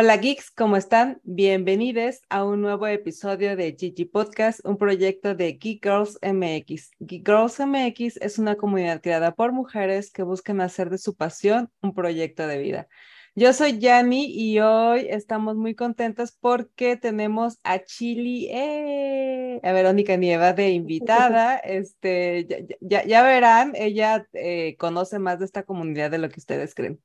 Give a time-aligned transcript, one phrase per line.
[0.00, 1.20] Hola geeks, ¿cómo están?
[1.24, 6.92] Bienvenidos a un nuevo episodio de Gigi Podcast, un proyecto de Geek Girls MX.
[7.00, 11.72] Geek Girls MX es una comunidad creada por mujeres que buscan hacer de su pasión
[11.82, 12.88] un proyecto de vida.
[13.38, 20.16] Yo soy Yanni y hoy estamos muy contentas porque tenemos a Chili, eh, a Verónica
[20.16, 21.60] Nieva de invitada.
[21.64, 26.74] Este, ya, ya, verán, ella eh, conoce más de esta comunidad de lo que ustedes
[26.74, 27.00] creen.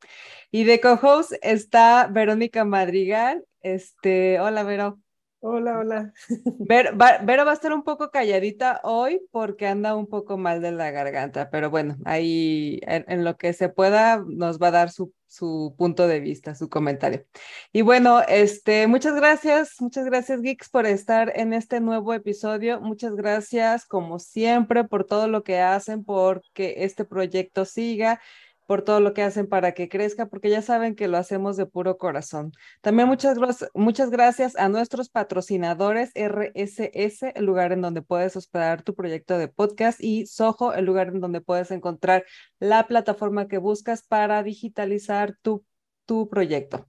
[0.49, 3.45] Y de co-host está Verónica Madrigal.
[3.61, 5.02] Este, hola, Vero.
[5.45, 6.13] Hola, hola.
[6.57, 10.71] Vero va, va, a estar un poco calladita hoy porque anda un poco mal de
[10.71, 14.89] la garganta, pero bueno, ahí en, en lo que se pueda nos va a dar
[14.89, 17.25] su, su, punto de vista, su comentario.
[17.73, 22.79] Y bueno, este, muchas gracias, muchas gracias Geeks por estar en este nuevo episodio.
[22.79, 28.21] Muchas gracias, como siempre, por todo lo que hacen, por que este proyecto siga
[28.65, 31.65] por todo lo que hacen para que crezca, porque ya saben que lo hacemos de
[31.65, 32.51] puro corazón.
[32.81, 33.37] También muchas,
[33.73, 39.47] muchas gracias a nuestros patrocinadores RSS, el lugar en donde puedes hospedar tu proyecto de
[39.47, 42.25] podcast, y Soho, el lugar en donde puedes encontrar
[42.59, 45.65] la plataforma que buscas para digitalizar tu,
[46.05, 46.87] tu proyecto.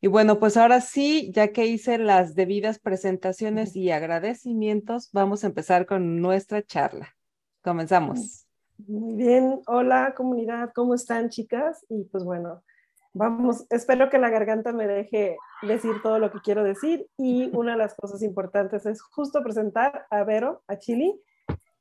[0.00, 5.48] Y bueno, pues ahora sí, ya que hice las debidas presentaciones y agradecimientos, vamos a
[5.48, 7.16] empezar con nuestra charla.
[7.62, 8.47] Comenzamos.
[8.86, 11.84] Muy bien, hola comunidad, ¿cómo están chicas?
[11.88, 12.62] Y pues bueno,
[13.12, 17.08] vamos, espero que la garganta me deje decir todo lo que quiero decir.
[17.16, 21.20] Y una de las cosas importantes es justo presentar a Vero, a Chili,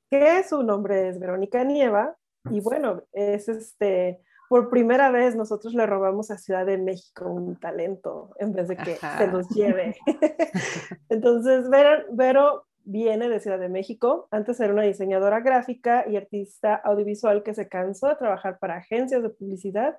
[0.09, 2.15] que su nombre es Verónica Nieva.
[2.49, 3.47] Y bueno, es.
[3.47, 8.69] este, por primera vez nosotros le robamos a Ciudad de México un talento en vez
[8.69, 9.95] de que se nos lleve.
[11.09, 14.29] Entonces, Vero, Vero viene de Ciudad de México.
[14.31, 19.21] Antes era una diseñadora gráfica y artista audiovisual que se cansó de trabajar para agencias
[19.21, 19.97] de publicidad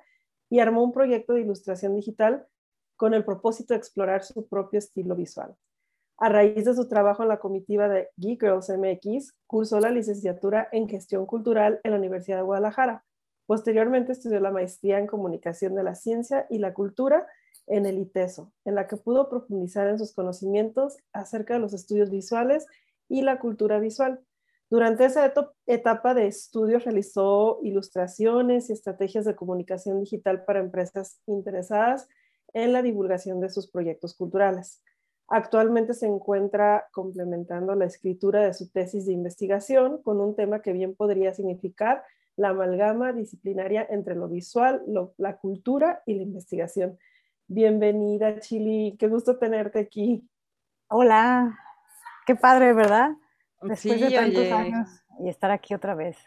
[0.49, 2.47] y armó un proyecto de ilustración digital
[2.97, 5.55] con el propósito de explorar su propio estilo visual.
[6.17, 10.69] A raíz de su trabajo en la comitiva de Geek Girls MX, cursó la licenciatura
[10.73, 13.05] en gestión cultural en la Universidad de Guadalajara.
[13.47, 17.27] Posteriormente estudió la maestría en comunicación de la ciencia y la cultura
[17.69, 22.11] en el ITESO, en la que pudo profundizar en sus conocimientos acerca de los estudios
[22.11, 22.67] visuales
[23.09, 24.21] y la cultura visual.
[24.71, 25.33] Durante esa
[25.67, 32.07] etapa de estudios realizó ilustraciones y estrategias de comunicación digital para empresas interesadas
[32.53, 34.83] en la divulgación de sus proyectos culturales.
[35.27, 40.73] Actualmente se encuentra complementando la escritura de su tesis de investigación con un tema que
[40.73, 42.03] bien podría significar
[42.37, 44.83] la amalgama disciplinaria entre lo visual,
[45.17, 46.99] la cultura y la investigación.
[47.51, 48.95] Bienvenida, Chili.
[48.99, 50.23] Qué gusto tenerte aquí.
[50.89, 51.59] Hola.
[52.27, 53.13] Qué padre, ¿verdad?
[53.63, 54.89] Después de tantos años
[55.19, 56.19] y estar aquí otra vez.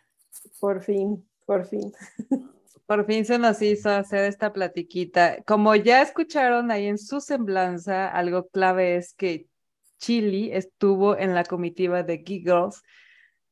[0.60, 1.94] Por fin, por fin.
[2.88, 5.42] Por fin se nos hizo hacer esta platiquita.
[5.44, 9.48] Como ya escucharon ahí en su semblanza, algo clave es que
[9.98, 12.84] Chili estuvo en la comitiva de Geek Girls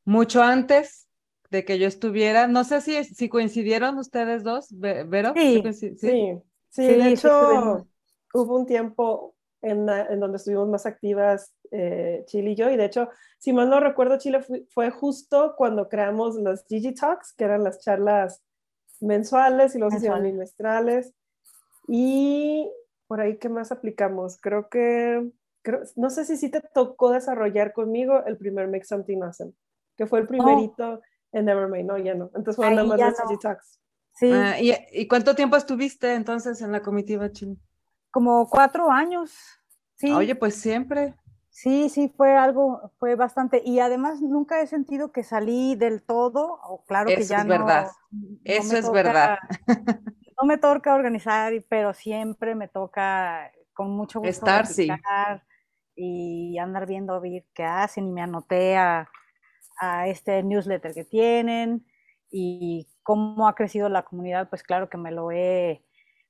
[0.03, 1.07] mucho antes
[1.51, 2.47] de que yo estuviera.
[2.47, 5.33] No sé si, si coincidieron ustedes dos, Vero.
[5.37, 6.41] Sí, sí, Sí,
[6.75, 7.87] de hecho,
[8.33, 13.09] hubo un tiempo en, donde estuvimos más activas eh, Chile y yo, y de hecho,
[13.37, 17.81] si mal no recuerdo, Chile fue, justo cuando creamos los Gigi Talks, que eran las
[17.81, 18.41] charlas
[19.01, 21.13] mensuales y los bimestrales.
[21.87, 22.69] Y
[23.07, 24.39] por ahí, ¿qué más aplicamos?
[24.41, 25.31] Creo que,
[25.95, 29.53] no sé si sí te tocó desarrollar conmigo el primer Make Something Awesome,
[29.97, 32.25] que fue el primerito en Nevermind, no, ya no.
[32.35, 33.79] Entonces fue nada más los Gigi Talks.
[34.21, 37.55] Ah, ¿y, cuánto tiempo estuviste entonces en la comitiva chile?
[38.11, 39.31] Como cuatro años.
[39.95, 40.11] Sí.
[40.11, 41.15] Oye, pues siempre.
[41.49, 43.61] Sí, sí, fue algo, fue bastante.
[43.65, 47.87] Y además nunca he sentido que salí del todo, o claro que ya es verdad.
[48.43, 49.37] Eso es verdad.
[50.41, 54.89] No me toca organizar, pero siempre me toca con mucho gusto estar, sí.
[55.95, 59.09] Y andar viendo a ver qué hacen y me anoté a,
[59.81, 61.85] a este newsletter que tienen
[62.31, 65.83] y cómo ha crecido la comunidad, pues claro que me lo he,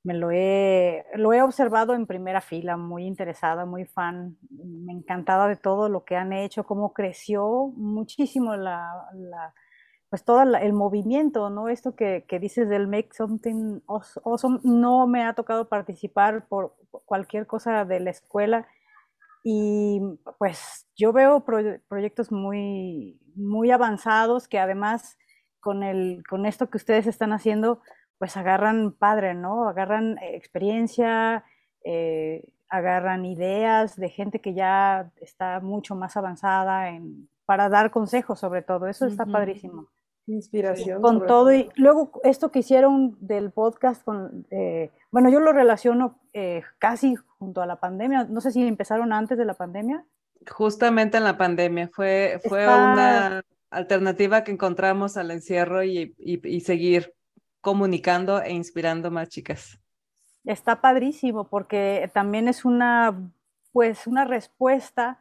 [0.04, 5.48] me lo he, lo he observado en primera fila, muy interesada, muy fan, me encantaba
[5.48, 9.08] de todo lo que han hecho, cómo creció muchísimo la,
[10.10, 11.70] pues todo el movimiento, ¿no?
[11.70, 16.76] Esto que, que, dices del Make Something Awesome, no me ha tocado participar por
[17.06, 18.68] cualquier cosa de la escuela
[19.44, 20.02] y
[20.38, 21.46] pues yo veo
[21.88, 25.18] proyectos muy, muy avanzados que además
[25.60, 27.82] con, el, con esto que ustedes están haciendo,
[28.18, 29.68] pues agarran padre, ¿no?
[29.68, 31.44] Agarran eh, experiencia,
[31.84, 38.40] eh, agarran ideas de gente que ya está mucho más avanzada en, para dar consejos
[38.40, 38.88] sobre todo.
[38.88, 39.88] Eso está padrísimo.
[40.28, 41.02] Inspiración.
[41.02, 46.20] Con todo y luego esto que hicieron del podcast con, eh, bueno, yo lo relaciono
[46.34, 50.06] eh, casi junto a la pandemia, no sé si empezaron antes de la pandemia.
[50.48, 56.14] Justamente en la pandemia, fue, fue una alternativa que encontramos al encierro y,
[56.66, 57.16] seguir
[57.62, 59.80] comunicando e inspirando más chicas.
[60.46, 63.32] Está padrísimo porque también es una,
[63.72, 65.20] pues, una respuesta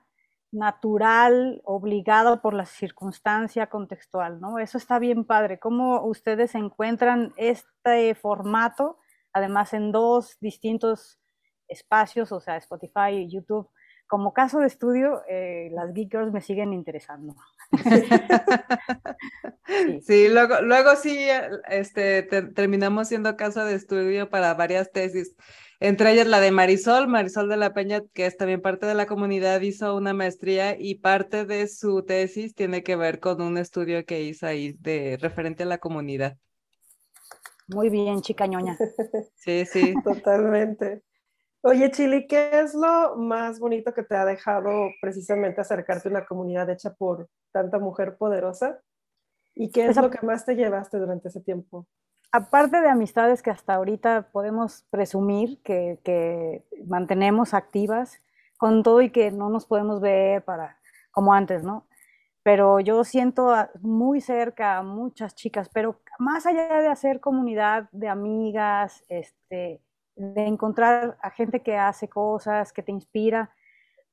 [0.50, 4.58] natural, obligado por la circunstancia contextual, ¿no?
[4.58, 5.58] Eso está bien padre.
[5.58, 8.98] ¿Cómo ustedes encuentran este formato,
[9.32, 11.18] además en dos distintos
[11.66, 13.68] espacios, o sea, Spotify y YouTube?
[14.08, 17.37] Como caso de estudio, eh, las Geek Girls me siguen interesando.
[20.02, 20.28] sí.
[20.28, 21.26] luego, luego sí,
[21.69, 25.37] este, terminamos siendo caso de estudio para varias tesis
[25.81, 29.06] entre ellas la de Marisol, Marisol de la Peña, que es también parte de la
[29.06, 34.04] comunidad, hizo una maestría y parte de su tesis tiene que ver con un estudio
[34.04, 36.37] que hizo ahí de referente a la comunidad.
[37.69, 38.76] Muy bien, chica ñoña.
[39.37, 39.94] Sí, sí.
[40.04, 41.02] Totalmente.
[41.68, 46.24] Oye, Chili, ¿qué es lo más bonito que te ha dejado precisamente acercarte a una
[46.24, 48.80] comunidad hecha por tanta mujer poderosa?
[49.54, 51.86] ¿Y qué es lo que más te llevaste durante ese tiempo?
[52.32, 58.20] aparte de amistades que hasta ahorita podemos presumir que, mantenemos activas,
[58.56, 60.78] con todo y que no nos podemos ver para
[61.10, 61.86] como antes, ¿no?
[62.42, 68.08] Pero yo siento muy cerca a muchas chicas, pero más allá de hacer comunidad de
[68.08, 69.82] amigas, este,
[70.18, 73.52] de encontrar a gente que hace cosas, que te inspira,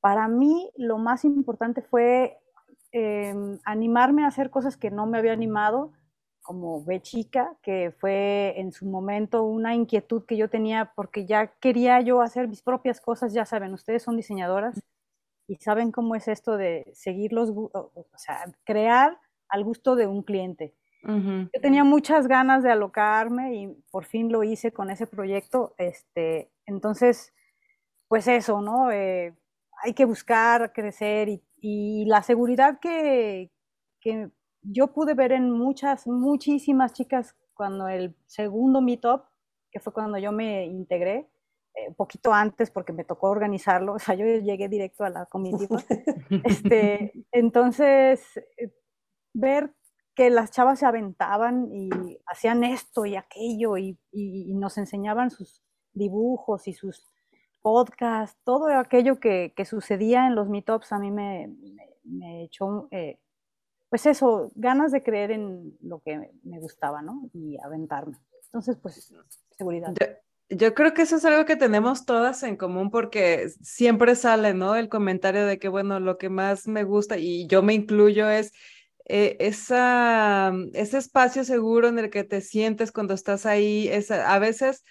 [0.00, 2.38] para mí lo más importante fue
[2.92, 5.92] em, animarme a hacer cosas que no me había animado,
[6.42, 11.48] como B chica, que fue en su momento una inquietud que yo tenía porque ya
[11.58, 14.80] quería yo hacer mis propias cosas, ya saben, ustedes son diseñadoras
[15.48, 19.18] y saben cómo es esto de seguir los, o sea, crear
[19.48, 20.74] al gusto de un cliente.
[21.06, 25.74] Yo tenía muchas ganas de alocarme y por fin lo hice con ese proyecto.
[25.78, 27.32] Este, entonces,
[28.08, 28.90] pues eso, ¿no?
[28.90, 29.34] Eh,
[29.84, 33.50] hay que buscar crecer y, y la seguridad que,
[34.00, 34.30] que
[34.62, 39.22] yo pude ver en muchas, muchísimas chicas cuando el segundo meetup,
[39.70, 41.28] que fue cuando yo me integré,
[41.74, 45.82] eh, poquito antes porque me tocó organizarlo, o sea, yo llegué directo a la comitiva.
[46.44, 48.24] este, entonces,
[48.56, 48.72] eh,
[49.34, 49.74] ver
[50.16, 53.98] que las chavas se aventaban y hacían esto y aquello y,
[54.54, 57.06] nos enseñaban sus dibujos y sus
[57.60, 61.54] podcasts, todo aquello que, sucedía en los meetups a mí me,
[62.04, 63.18] me, echó eh,
[63.90, 67.28] pues eso, ganas de creer en lo que me gustaba, ¿no?
[67.32, 68.16] Y aventarme.
[68.46, 69.12] Entonces, pues,
[69.56, 69.94] seguridad.
[70.48, 74.76] Yo, creo que eso es algo que tenemos todas en común porque siempre sale, ¿no?
[74.76, 78.52] El comentario de que, bueno, lo que más me gusta, y yo me incluyo, es
[79.08, 83.88] eh, esa, ese espacio seguro en el que te sientes cuando estás ahí.
[83.88, 84.84] Es, a veces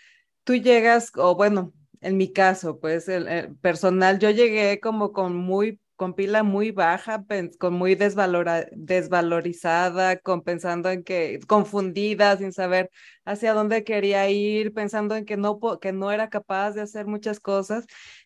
[0.44, 5.80] tú llegas, o bueno, en mi caso, pues, el personal, yo llegué como con muy
[5.98, 7.24] con pila muy baja,
[7.58, 12.90] con muy desvalorizada, con pensando en que confundida, sin saber
[13.24, 17.40] hacia dónde quería ir, pensando en que no, que no era capaz de hacer muchas
[17.40, 17.86] cosas.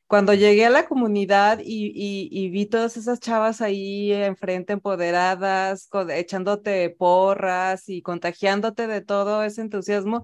[0.09, 7.87] Cuando llegué a la comunidad y, vi todas esas chavas ahí enfrente, empoderadas, echándote porras
[7.89, 10.23] y contagiándote de todo ese entusiasmo,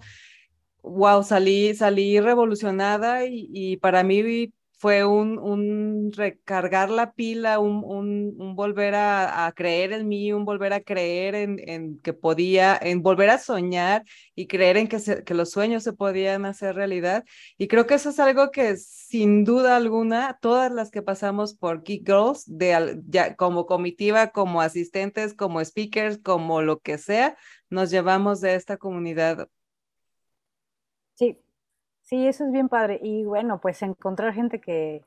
[0.82, 8.56] wow, salí, salí revolucionada y para mí fue un, un, recargar la pila, un, un,
[8.56, 13.30] volver a, creer en mí, un volver a creer en, en, que podía, en volver
[13.30, 14.04] a soñar
[14.36, 17.24] y creer en que, los sueños se podían hacer realidad.
[17.58, 21.84] Y creo que eso es algo que sin duda alguna, todas las que pasamos por
[21.84, 27.38] Geek Girls, de, ya, como comitiva, como asistentes, como speakers, como lo que sea,
[27.70, 29.48] nos llevamos de esta comunidad.
[31.16, 31.38] Sí,
[32.06, 33.00] Sí, eso es bien padre.
[33.02, 35.04] Y bueno, pues encontrar gente que,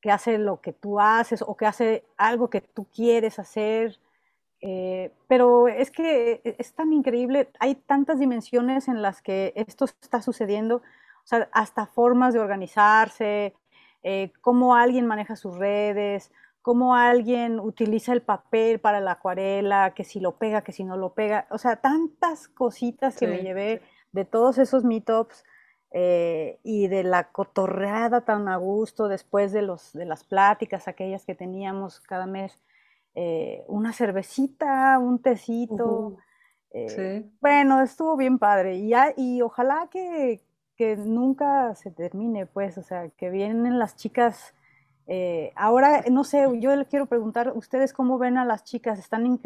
[0.00, 3.98] que hace lo que tú haces o que hace algo que tú quieres hacer.
[4.60, 9.86] Eh, pero es que e, es tan increíble, hay tantas dimensiones en las que esto
[9.86, 13.54] está sucediendo, o sea, hasta formas de organizarse,
[14.02, 16.32] eh, cómo alguien maneja sus redes,
[16.62, 20.96] cómo alguien utiliza el papel para la acuarela, que si lo pega, que si no
[20.96, 23.82] lo pega, o sea, tantas cositas que me llevé
[24.12, 25.44] de todos esos meetups
[25.96, 31.24] eh, y de la cotorreada tan a gusto después de, los, de las pláticas aquellas
[31.24, 32.58] que teníamos cada mes,
[33.14, 36.16] eh, una cervecita, un tecito.
[36.72, 40.42] Eh, bueno, estuvo bien padre y, y ojalá que,
[40.76, 44.52] que, nunca se termine, pues, o sea, que vienen las chicas.
[45.54, 48.98] ahora, no sé, yo les quiero preguntar, ¿ustedes cómo ven a las chicas?
[48.98, 49.40] ¿Están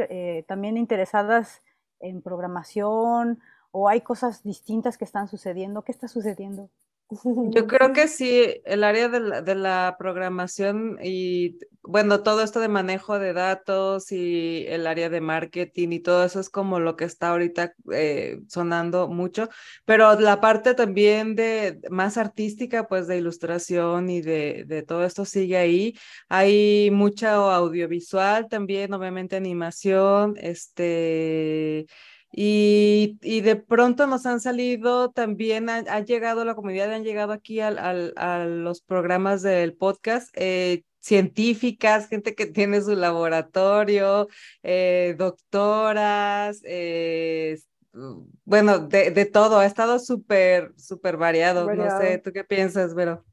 [0.47, 1.63] también interesadas
[2.01, 3.39] en programación
[3.71, 5.83] o hay cosas distintas que están sucediendo?
[5.83, 6.71] ¿Qué está sucediendo?
[7.55, 12.61] Yo creo que sí, el área de la, de la, programación y, bueno, todo esto
[12.61, 16.97] de manejo de datos y el área de marketing y todo eso es como lo
[16.97, 19.49] que está ahorita eh, sonando mucho,
[19.87, 25.25] pero la parte también de más artística, pues de ilustración y de, de todo esto
[25.25, 25.97] sigue ahí.
[26.29, 31.87] Hay mucha audiovisual también, obviamente animación, este
[32.31, 37.61] y, y, de pronto nos han salido también, ha, llegado la comunidad, han llegado aquí
[37.61, 44.29] al, al, a los programas del podcast, eh, científicas, gente que tiene su laboratorio,
[44.63, 47.59] eh, doctoras, eh,
[48.45, 51.67] bueno, de, de, todo, ha estado súper, súper variado.
[51.67, 51.99] variado.
[51.99, 53.25] No sé, ¿tú qué piensas, Vero?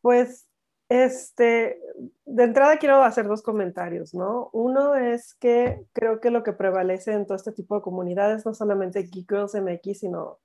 [0.00, 0.46] Pues
[0.90, 1.80] este,
[2.26, 4.50] de entrada quiero hacer dos comentarios, ¿no?
[4.52, 8.54] Uno es que creo que lo que prevalece en todo este tipo de comunidades, no
[8.54, 10.40] solamente Geek Girls MX, sino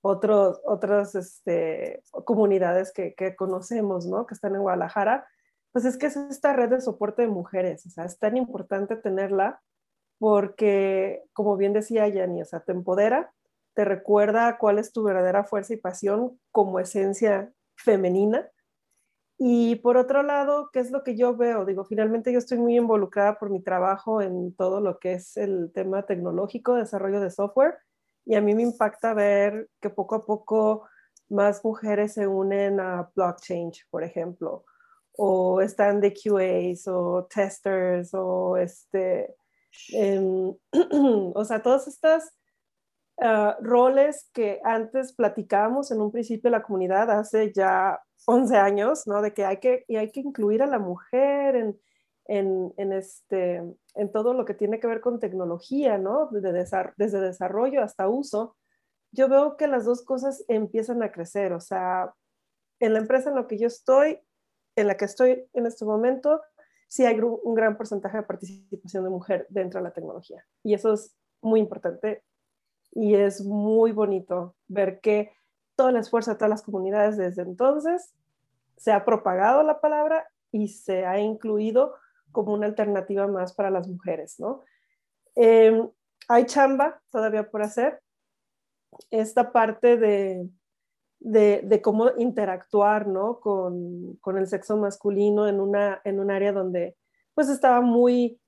[0.00, 4.24] otros, otras este, comunidades que, conocemos, ¿no?
[4.24, 5.26] Que están en Guadalajara,
[5.72, 8.94] pues es que es esta red de soporte de mujeres, o sea, es tan importante
[8.94, 9.60] tenerla
[10.20, 13.32] porque, como bien decía Yani, o sea, te empodera,
[13.74, 18.48] te recuerda cuál es tu verdadera fuerza y pasión como esencia femenina
[19.38, 21.64] y por otro lado, ¿qué es lo que yo veo?
[21.64, 25.70] Digo, finalmente yo estoy muy involucrada por mi trabajo en todo lo que es el
[25.72, 27.78] tema tecnológico, desarrollo de software,
[28.24, 30.88] y a mí me impacta ver que poco a poco
[31.28, 34.64] más mujeres se unen a blockchain, por ejemplo,
[35.12, 39.36] o están de QAs o testers o este,
[39.92, 42.34] o sea, todas estas
[43.18, 49.06] uh, roles que antes platicábamos en un principio de la comunidad hace ya 11 años,
[49.06, 49.22] ¿no?
[49.22, 51.80] De que hay que, y hay que incluir a la mujer en,
[52.26, 53.62] en, en, este,
[53.94, 56.28] en todo lo que tiene que ver con tecnología, ¿no?
[56.30, 56.52] Desde,
[56.96, 58.56] desde desarrollo hasta uso.
[59.12, 62.14] Yo veo que las dos cosas empiezan a crecer, o sea,
[62.80, 64.20] en la empresa en la que yo estoy,
[64.76, 66.40] en la que estoy en este momento,
[66.88, 70.44] sí hay un gran porcentaje de participación de mujer dentro de la tecnología.
[70.62, 72.22] Y eso es muy importante
[72.92, 75.32] y es muy bonito ver que
[75.78, 78.12] todo el esfuerzo de todas las comunidades desde entonces
[78.76, 81.94] se ha propagado la palabra y se ha incluido
[82.32, 84.64] como una alternativa más para las mujeres, ¿no?
[85.36, 85.88] Em,
[86.26, 88.00] hay chamba todavía por hacer.
[89.10, 90.48] Esta parte de,
[91.20, 93.38] de, cómo interactuar, ¿no?
[93.38, 96.96] Con, con, el sexo masculino en, una, en un área donde
[97.34, 98.40] pues estaba muy,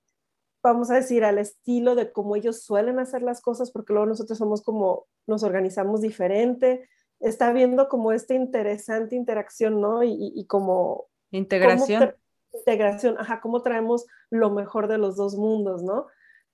[0.64, 4.36] vamos a decir, al estilo de cómo ellos suelen hacer las cosas, porque luego nosotros
[4.36, 6.88] somos como, nos organizamos diferente,
[7.20, 10.02] está viendo como esta interesante interacción, ¿no?
[10.02, 11.06] Y, como...
[11.30, 12.14] Integración.
[12.52, 16.06] integración, ajá, cómo traemos lo mejor de los dos mundos, ¿no?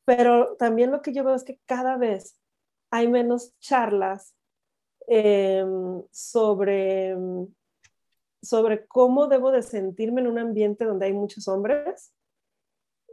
[0.04, 2.38] Pero también lo que yo veo es que cada vez
[2.90, 4.34] hay menos charlas
[5.06, 7.16] em, sobre,
[8.42, 12.12] sobre cómo debo de sentirme en un ambiente donde hay muchos hombres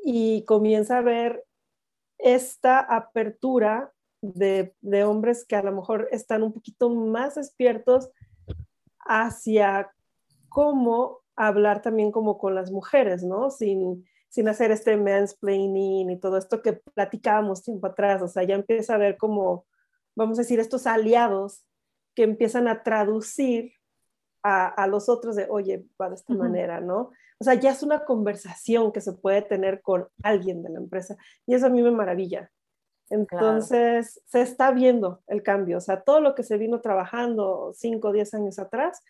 [0.03, 1.45] y comienza a ver
[2.17, 3.93] esta apertura
[4.23, 8.09] de, hombres que a lo mejor están un poquito más despiertos
[8.99, 9.91] hacia
[10.47, 13.49] cómo hablar también como con las mujeres, ¿no?
[13.49, 18.55] Sin, sin hacer este mansplaining y todo esto que platicábamos tiempo atrás, o sea, ya
[18.55, 19.65] empieza a ver como,
[20.15, 21.65] vamos a decir, estos aliados
[22.15, 23.73] que empiezan a traducir
[24.41, 27.11] a, los otros de, oye, va de esta manera, ¿no?
[27.39, 31.15] O sea, ya es una conversación que se puede tener con alguien de la empresa
[31.45, 32.51] y eso a mí me maravilla.
[33.09, 38.07] Entonces, se está viendo el cambio, o sea, todo lo que se vino trabajando 5
[38.07, 39.03] o 10 años atrás,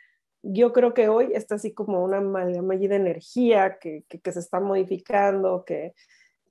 [0.44, 4.60] yo creo que hoy está así como una medida de energía que, que, se está
[4.60, 5.94] modificando, que,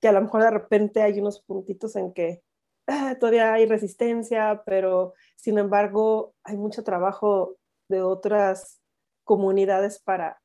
[0.01, 2.41] que, a lo mejor de repente hay unos puntitos en que
[2.87, 7.57] ah, todavía hay resistencia, pero sin embargo hay mucho trabajo
[7.87, 8.81] de otras
[9.23, 10.41] comunidades para,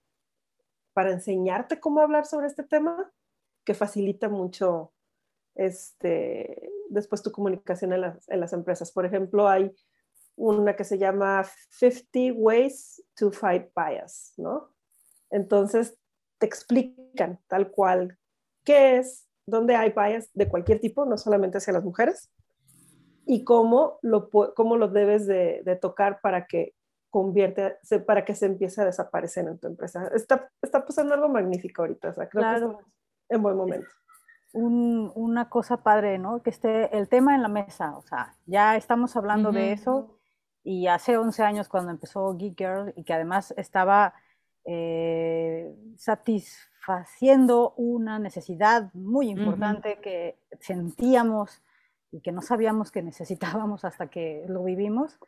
[0.92, 3.10] para enseñarte cómo hablar sobre este tema,
[3.64, 4.92] que facilita mucho
[5.54, 8.92] este, después tu comunicación en las, en las empresas.
[8.92, 9.74] Por ejemplo, hay
[10.36, 14.70] una que se llama 50 Ways to Fight Bias, ¿no?
[15.30, 15.98] Entonces,
[16.38, 18.16] te explican tal cual
[18.64, 22.30] qué es, dónde hay bias de cualquier tipo, no solamente hacia las mujeres,
[23.26, 26.74] y cómo lo, cómo lo debes de, de tocar para que
[27.10, 27.76] convierte,
[28.06, 30.10] para que se empiece a desaparecer en tu empresa.
[30.14, 33.88] Está, está pasando algo magnífico ahorita, o sea, creo que en buen momento
[34.52, 36.42] una cosa padre, ¿no?
[36.42, 40.18] Que esté el tema en la mesa, o sea, ya estamos hablando de eso
[40.64, 44.14] y hace 11 años cuando empezó Geek Girl y que además estaba
[44.64, 51.62] eh, satisfaciendo una necesidad muy importante que sentíamos
[52.10, 55.18] y que no sabíamos que necesitábamos hasta que lo vivimos.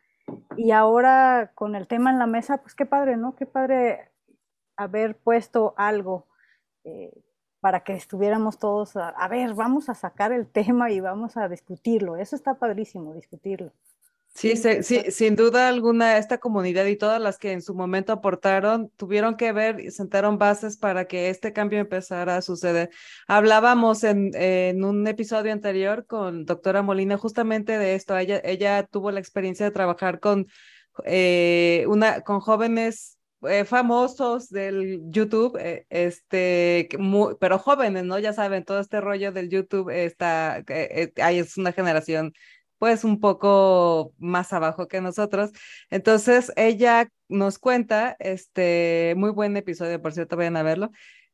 [0.56, 3.34] Y ahora con el tema en la mesa, pues qué padre, ¿no?
[3.34, 4.10] Qué padre
[4.76, 6.26] haber puesto algo
[6.84, 7.12] eh,
[7.60, 12.16] para que estuviéramos todos, a, ver, vamos a sacar el tema y vamos a discutirlo.
[12.16, 13.72] Eso está padrísimo, discutirlo.
[14.32, 18.88] Sí, sí, sin duda alguna, esta comunidad y todas las que en su momento aportaron
[18.96, 22.90] tuvieron que ver y sentaron bases para que este cambio empezara a suceder.
[23.26, 28.16] Hablábamos en, en un episodio anterior con doctora Molina justamente de esto.
[28.16, 30.46] Ella, ella tuvo la experiencia de trabajar con,
[31.04, 36.88] eh, una, con jóvenes eh, famosos del YouTube, eh, este,
[37.40, 38.18] pero jóvenes, ¿no?
[38.18, 42.32] Ya saben, todo este rollo del YouTube está, eh, ahí es una generación
[42.78, 45.50] pues un poco más abajo que nosotros.
[45.90, 50.90] Entonces, ella nos cuenta, este, muy buen episodio, por cierto, vayan a verlo,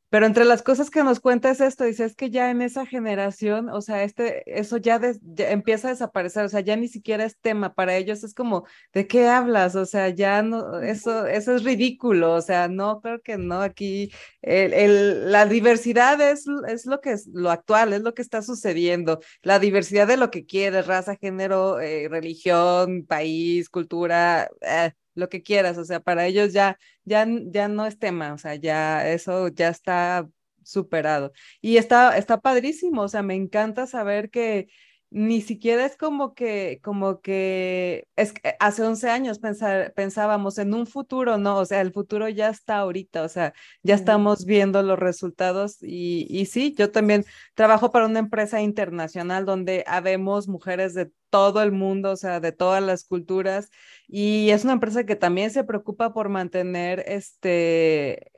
[0.08, 2.86] pero entre las cosas que nos cuenta es esto, dice, es que ya en esa
[2.86, 5.00] generación, o sea, este, eso ya,
[5.38, 9.06] empieza a desaparecer, o sea, ya ni siquiera es tema para ellos, es como, ¿de
[9.06, 9.74] qué hablas?
[9.76, 14.12] O sea, ya no, eso, eso es ridículo, o sea, no, creo que no, aquí
[14.42, 19.20] el, la diversidad es, es lo que es lo actual, es lo que está sucediendo,
[19.42, 25.42] la diversidad de lo que quieres, raza, género, eh, religión, país, cultura, eh, lo que
[25.42, 29.48] quieras, o sea, para ellos ya, ya, ya no es tema, o sea, ya eso
[29.48, 30.28] ya está
[30.62, 31.32] superado.
[31.60, 34.68] Y está, está padrísimo, o sea, me encanta saber que
[35.10, 40.74] ni siquiera es como que, como que, es que hace 11 años pensar, pensábamos en
[40.74, 44.82] un futuro, no, o sea, el futuro ya está ahorita, o sea, ya estamos viendo
[44.82, 50.94] los resultados y, y sí, yo también trabajo para una empresa internacional donde habemos mujeres
[50.94, 53.70] de todo el mundo, o sea, de todas las culturas,
[54.08, 58.32] y es una empresa que también se preocupa por mantener este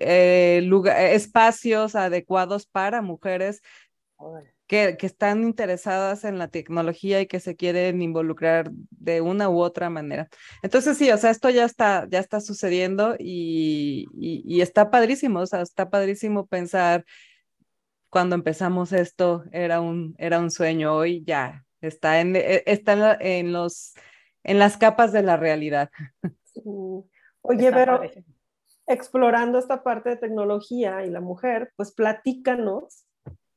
[0.00, 0.68] eh,
[1.12, 3.62] espacios adecuados para mujeres
[4.66, 9.90] que, están interesadas en la tecnología y que se quieren involucrar de una u otra
[9.90, 10.28] manera.
[10.62, 15.46] Entonces, sí, o sea, esto ya está, ya está sucediendo y, y, está padrísimo, o
[15.46, 17.04] sea, está padrísimo pensar
[18.10, 23.52] cuando empezamos esto era un, era un sueño, hoy ya está en, e, está en,
[23.52, 23.94] los,
[24.42, 25.90] en las capas de la realidad.
[27.42, 28.00] Oye, pero
[28.88, 33.05] explorando esta parte de tecnología y la mujer, pues platícanos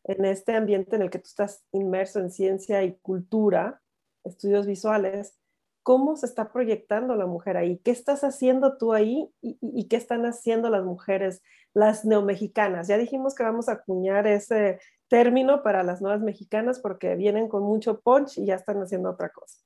[0.10, 3.82] en este ambiente en el que tú estás inmerso en ciencia y cultura,
[4.24, 5.38] estudios visuales,
[5.84, 7.78] ¿cómo se está proyectando la mujer ahí?
[7.84, 11.44] ¿Qué estás haciendo tú ahí y, qué están haciendo las mujeres,
[11.76, 12.88] las neomexicanas?
[12.88, 17.62] Ya dijimos que vamos a acuñar ese término para las nuevas mexicanas porque vienen con
[17.62, 19.60] mucho punch y ya están haciendo otra cosa.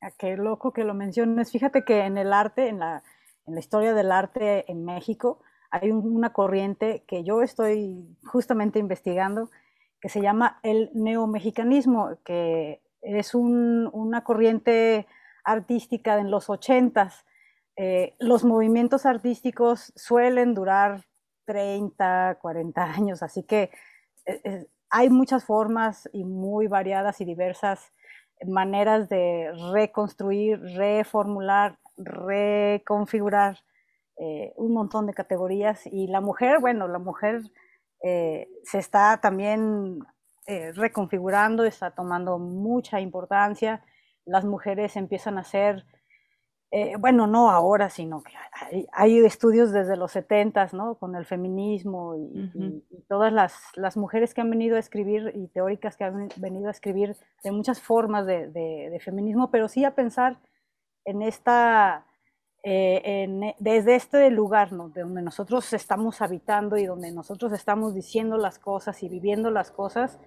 [0.00, 1.52] Ah, qué loco que lo menciones.
[1.52, 3.02] Fíjate que en el arte, en la,
[3.44, 9.50] en la historia del arte en México, hay una corriente que yo estoy justamente investigando
[10.06, 15.08] que se llama el neomexicanismo, que es una corriente
[15.42, 17.26] artística en los ochentas.
[17.74, 21.02] Eh, los movimientos artísticos suelen durar
[21.46, 23.72] 30, 40 años, así que
[24.26, 27.92] eh, eh, hay muchas formas y muy variadas y diversas
[28.46, 33.58] maneras de reconstruir, reformular, reconfigurar
[34.54, 35.84] un montón de categorías.
[35.84, 37.42] Y la mujer, bueno, la mujer
[38.08, 39.98] eh, se está también
[40.46, 43.82] eh, reconfigurando, está tomando mucha importancia.
[44.24, 45.84] Las mujeres empiezan a ser,
[46.70, 48.32] eh, bueno, no ahora, sino que
[48.92, 50.94] hay, estudios desde los 70, ¿no?
[51.00, 55.96] Con el feminismo y, todas las, las, mujeres que han venido a escribir y teóricas
[55.96, 60.38] que han venido a escribir de muchas formas de, de feminismo, pero sí a pensar
[61.04, 62.05] en esta
[62.68, 69.04] eh, desde este lugar donde nosotros estamos habitando y donde nosotros estamos diciendo las cosas
[69.04, 70.18] y viviendo las cosas,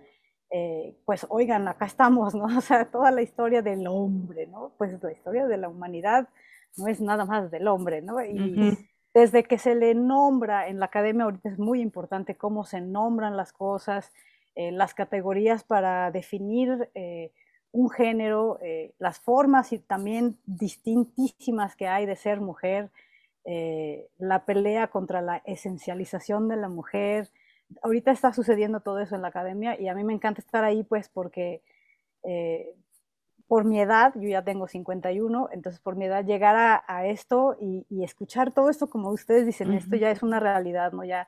[0.49, 2.45] eh, pues oigan, acá estamos, ¿no?
[2.57, 4.71] O sea, toda la historia del hombre, ¿no?
[4.77, 6.29] Pues la historia de la humanidad
[6.77, 8.23] no es nada más del hombre, ¿no?
[8.23, 8.77] Y
[9.13, 13.35] desde que se le nombra en la academia ahorita es muy importante cómo se nombran
[13.35, 14.13] las cosas,
[14.55, 16.89] eh, las categorías para definir
[17.71, 22.89] un género, eh, las formas y también distintísimas que hay de ser mujer,
[23.45, 27.29] eh, la pelea contra la esencialización de la mujer.
[27.83, 30.83] Ahorita está sucediendo todo eso en la academia y a mí me encanta estar ahí
[30.83, 31.61] pues porque
[32.23, 32.73] eh,
[33.47, 38.03] por mi edad, yo ya tengo 51, entonces por mi edad llegar a, esto y,
[38.03, 41.03] escuchar todo esto como ustedes dicen, esto ya es una realidad, ¿no?
[41.03, 41.27] Ya,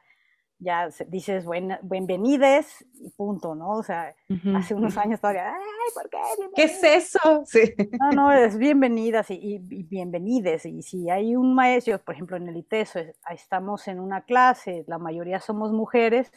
[0.61, 3.71] ya dices buen, bienvenides y punto, ¿no?
[3.71, 4.15] O sea,
[4.55, 5.59] hace unos años todavía, ay,
[5.93, 6.17] ¿por qué?
[6.55, 7.43] ¿Qué es eso?
[7.45, 7.73] Sí.
[7.99, 10.67] No, no, es bienvenidas y, bienvenides.
[10.67, 12.99] Y si hay un maestro, por ejemplo, en el ITESO,
[13.31, 16.31] estamos en una clase, la mayoría somos mujeres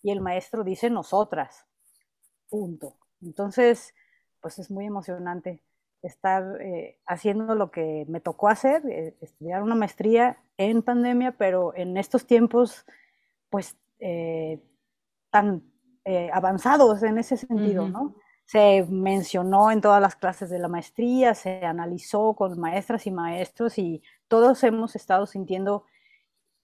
[0.00, 1.66] y el maestro dice nosotras,
[2.48, 2.94] punto.
[3.20, 3.94] Entonces,
[4.40, 5.60] pues es muy emocionante
[6.02, 11.74] estar eh, haciendo lo que me tocó hacer, eh, estudiar una maestría en pandemia, pero
[11.74, 12.86] en estos tiempos,
[13.56, 14.60] pues, eh,
[15.30, 15.62] tan
[16.30, 18.14] avanzados en ese sentido, ¿no?
[18.44, 23.78] Se mencionó en todas las clases de la maestría, se analizó con maestras y maestros
[23.78, 25.86] y todos hemos estado sintiendo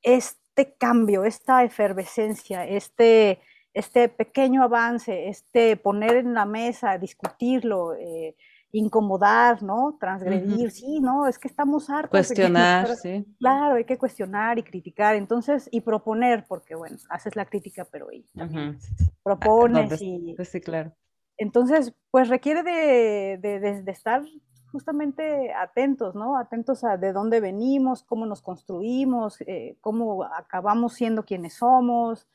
[0.02, 3.40] este cambio, esta efervescencia, este,
[3.72, 8.37] este pequeño avance, este poner en la mesa, discutirlo, eh,
[8.72, 9.96] incomodar, ¿no?
[10.00, 12.11] Transgredir, sí, no, es que estamos hartos.
[12.11, 13.24] Cuestionar, sí.
[13.38, 18.11] Claro, hay que cuestionar y criticar, entonces, y proponer, porque bueno, haces la crítica, pero
[18.11, 18.78] y también
[19.22, 20.35] propones y...
[20.35, 20.92] Pues sí, claro.
[21.37, 24.22] Entonces, pues requiere de, de, estar
[24.70, 26.38] justamente atentos, ¿no?
[26.38, 32.26] Atentos a de dónde venimos, cómo nos construimos, eh, cómo acabamos siendo quienes somos.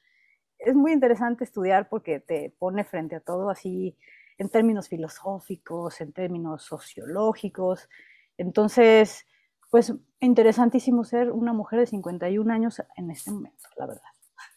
[0.60, 3.96] Es muy interesante estudiar porque te pone frente a todo así
[4.38, 7.90] en términos filosóficos, en términos sociológicos.
[8.38, 9.26] Entonces,
[9.70, 14.02] pues interesantísimo ser una mujer de 51 años en este momento, la verdad.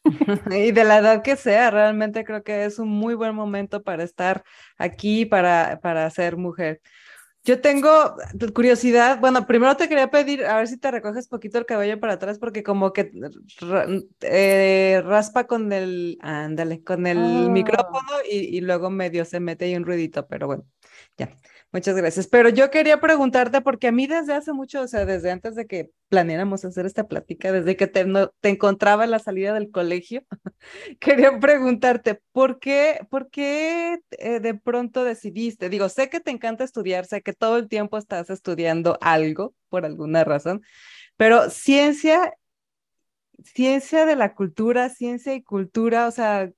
[0.51, 4.05] y de la edad que sea, realmente creo que es un muy buen momento para
[4.05, 4.45] estar
[4.79, 6.81] aquí, para, para ser mujer.
[7.43, 8.17] Yo tengo
[8.53, 12.15] curiosidad, bueno, primero te quería pedir, a ver si te recoges poquito el cabello para
[12.15, 13.11] atrás, porque como que
[14.21, 17.49] eh, raspa con el, ándale, con el ah.
[17.49, 20.65] micrófono y, y, luego medio se mete ahí un ruidito, pero bueno,
[21.17, 21.35] ya.
[21.73, 22.27] Muchas gracias.
[22.27, 25.67] Pero yo quería preguntarte, porque a mí desde hace mucho, o sea, desde antes de
[25.69, 28.05] que planeáramos hacer esta plática, desde que te,
[28.41, 30.25] te encontraba en la salida del colegio,
[31.01, 35.69] quería preguntarte, ¿por qué, por qué eh, de pronto decidiste?
[35.69, 39.85] Digo, sé que te encanta estudiar, sé que todo el tiempo estás estudiando algo por
[39.85, 40.63] alguna razón,
[41.17, 42.35] pero ciencia,
[43.45, 46.51] ciencia de la cultura, ciencia y cultura, o sea,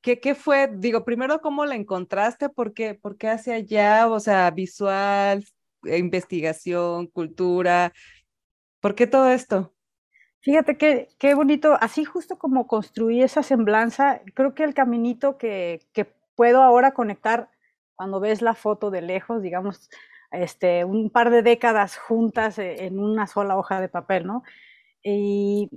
[0.00, 0.68] ¿Qué, ¿Qué, fue?
[0.72, 2.48] Digo, primero, ¿cómo la encontraste?
[2.48, 4.08] ¿Por qué, ¿Por qué hacia allá?
[4.08, 5.44] O sea, visual,
[5.84, 7.92] eh, investigación, cultura.
[8.80, 9.74] ¿Por qué todo esto?
[10.40, 15.80] Fíjate qué, qué bonito, así justo como construí esa semblanza, creo que el caminito que,
[15.92, 17.50] que puedo ahora conectar
[17.94, 19.90] cuando ves la foto de lejos, digamos,
[20.30, 24.42] este, un par de décadas juntas eh, en una sola hoja de papel, ¿no?
[25.02, 25.68] Y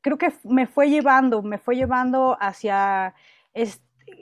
[0.00, 3.14] creo que me fue llevando, me fue llevando hacia,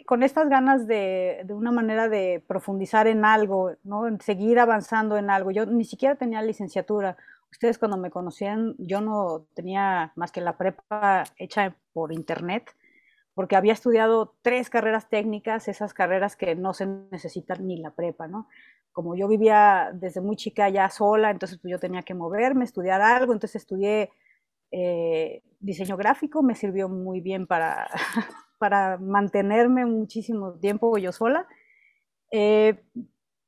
[0.06, 4.04] con estas ganas de, de, una manera de profundizar en algo, ¿no?
[4.20, 5.50] Seguir avanzando en algo.
[5.50, 7.16] Yo ni siquiera tenía licenciatura.
[7.50, 12.74] Ustedes cuando me conocían, yo no tenía más que la prepa hecha por internet,
[13.34, 18.26] porque había estudiado tres carreras técnicas, esas carreras que no se necesitan ni la prepa,
[18.26, 18.48] ¿no?
[18.92, 23.00] Como yo vivía desde muy chica ya sola, entonces pues yo tenía que moverme, estudiar
[23.00, 24.10] algo, entonces estudié
[24.70, 27.88] eh, diseño gráfico me sirvió muy bien para,
[28.58, 31.46] para mantenerme muchísimo tiempo yo sola.
[32.30, 32.80] Eh,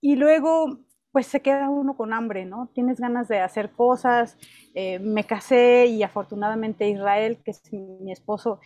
[0.00, 0.78] y luego,
[1.12, 2.70] pues se queda uno con hambre, ¿no?
[2.74, 4.38] Tienes ganas de hacer cosas.
[4.74, 8.60] Eh, me casé y afortunadamente Israel, que es mi esposo,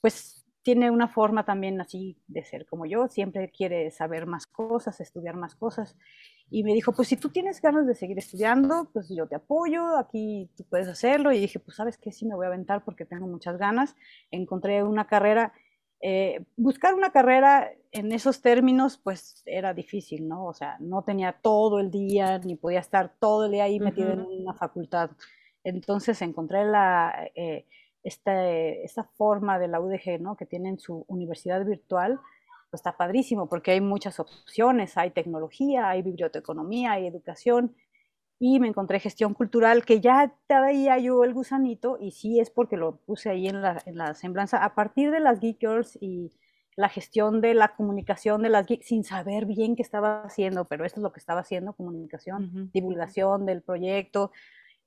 [0.00, 5.00] pues tiene una forma también así de ser como yo, siempre quiere saber más cosas,
[5.00, 5.96] estudiar más cosas.
[6.50, 9.96] Y me dijo, pues si tú tienes ganas de seguir estudiando, pues yo te apoyo,
[9.96, 11.32] aquí tú puedes hacerlo.
[11.32, 13.94] Y dije, pues sabes que sí, me voy a aventar porque tengo muchas ganas.
[14.32, 15.52] Encontré una carrera,
[16.00, 20.46] eh, buscar una carrera en esos términos, pues era difícil, ¿no?
[20.46, 24.10] O sea, no tenía todo el día, ni podía estar todo el día ahí metido
[24.10, 25.10] en una facultad.
[25.62, 27.66] Entonces encontré la, eh,
[28.02, 30.36] esta, esta forma de la UDG, ¿no?
[30.36, 32.18] Que tienen su universidad virtual
[32.70, 37.74] pues está padrísimo porque hay muchas opciones, hay tecnología, hay biblioteconomía, hay educación
[38.38, 42.76] y me encontré gestión cultural que ya traía yo el gusanito y sí es porque
[42.76, 46.32] lo puse ahí en la, en la semblanza a partir de las Geek Girls y
[46.76, 50.84] la gestión de la comunicación de las geeks sin saber bien qué estaba haciendo, pero
[50.84, 54.32] esto es lo que estaba haciendo, comunicación, divulgación del proyecto,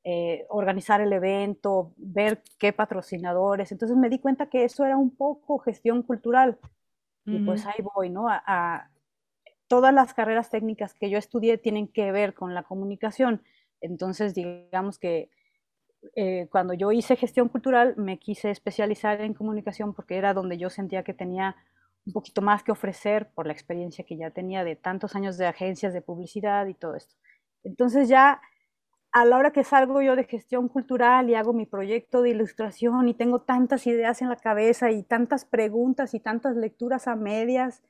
[0.03, 3.71] eh, organizar el evento, ver qué patrocinadores.
[3.71, 6.57] Entonces me di cuenta que eso era un poco gestión cultural.
[7.25, 8.27] Y pues ahí voy, ¿no?
[8.29, 8.89] A,
[9.67, 13.41] todas las carreras técnicas que yo estudié tienen que ver con la comunicación.
[13.81, 15.29] Entonces, digamos que
[16.15, 20.69] eh, cuando yo hice gestión cultural, me quise especializar en comunicación porque era donde yo
[20.69, 21.55] sentía que tenía
[22.05, 25.47] un poquito más que ofrecer por la experiencia que ya tenía de tantos años de
[25.47, 27.15] agencias de publicidad y todo esto.
[27.63, 28.41] Entonces ya
[29.13, 33.07] a la hora que salgo yo de gestión cultural y hago mi proyecto de ilustración
[33.07, 37.83] y tengo tantas ideas en la cabeza y tantas preguntas y tantas lecturas a medias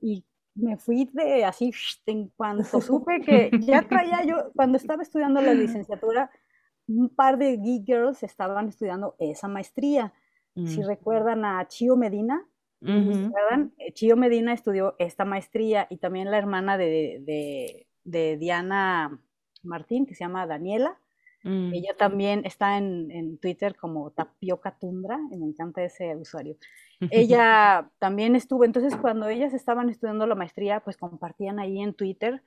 [0.00, 0.24] y
[0.56, 1.72] me fui de así
[2.06, 6.30] en cuanto supe que ya traía yo, cuando estaba estudiando la licenciatura,
[6.88, 10.12] un par de geek girls estaban estudiando esa maestría.
[10.54, 10.86] Si mm.
[10.86, 12.46] recuerdan a Chio Medina,
[12.80, 13.72] ¿Recuerdan?
[13.94, 19.18] Chío Medina estudió esta maestría y también la hermana de, de, Diana
[19.66, 20.98] Martín, que se llama Daniela.
[21.42, 21.74] Mm.
[21.74, 26.56] Ella también está en, en, Twitter como Tapioca Tundra, y me encanta ese usuario.
[27.10, 32.42] Ella también estuvo, entonces cuando ellas estaban estudiando la maestría, pues compartían ahí en Twitter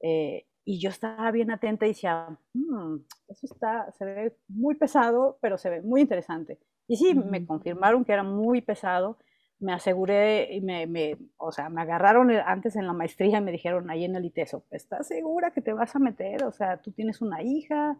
[0.00, 2.96] eh, y yo estaba bien atenta y decía, mm,
[3.28, 6.58] eso está, se ve muy pesado, pero se ve muy interesante.
[6.86, 9.18] Y sí, me confirmaron que era muy pesado.
[9.60, 13.52] Me aseguré y me, me, o sea, me agarraron antes en la maestría y me
[13.52, 16.44] dijeron ahí en el ITESO, ¿estás segura que te vas a meter?
[16.44, 17.98] O sea, tú tienes una hija,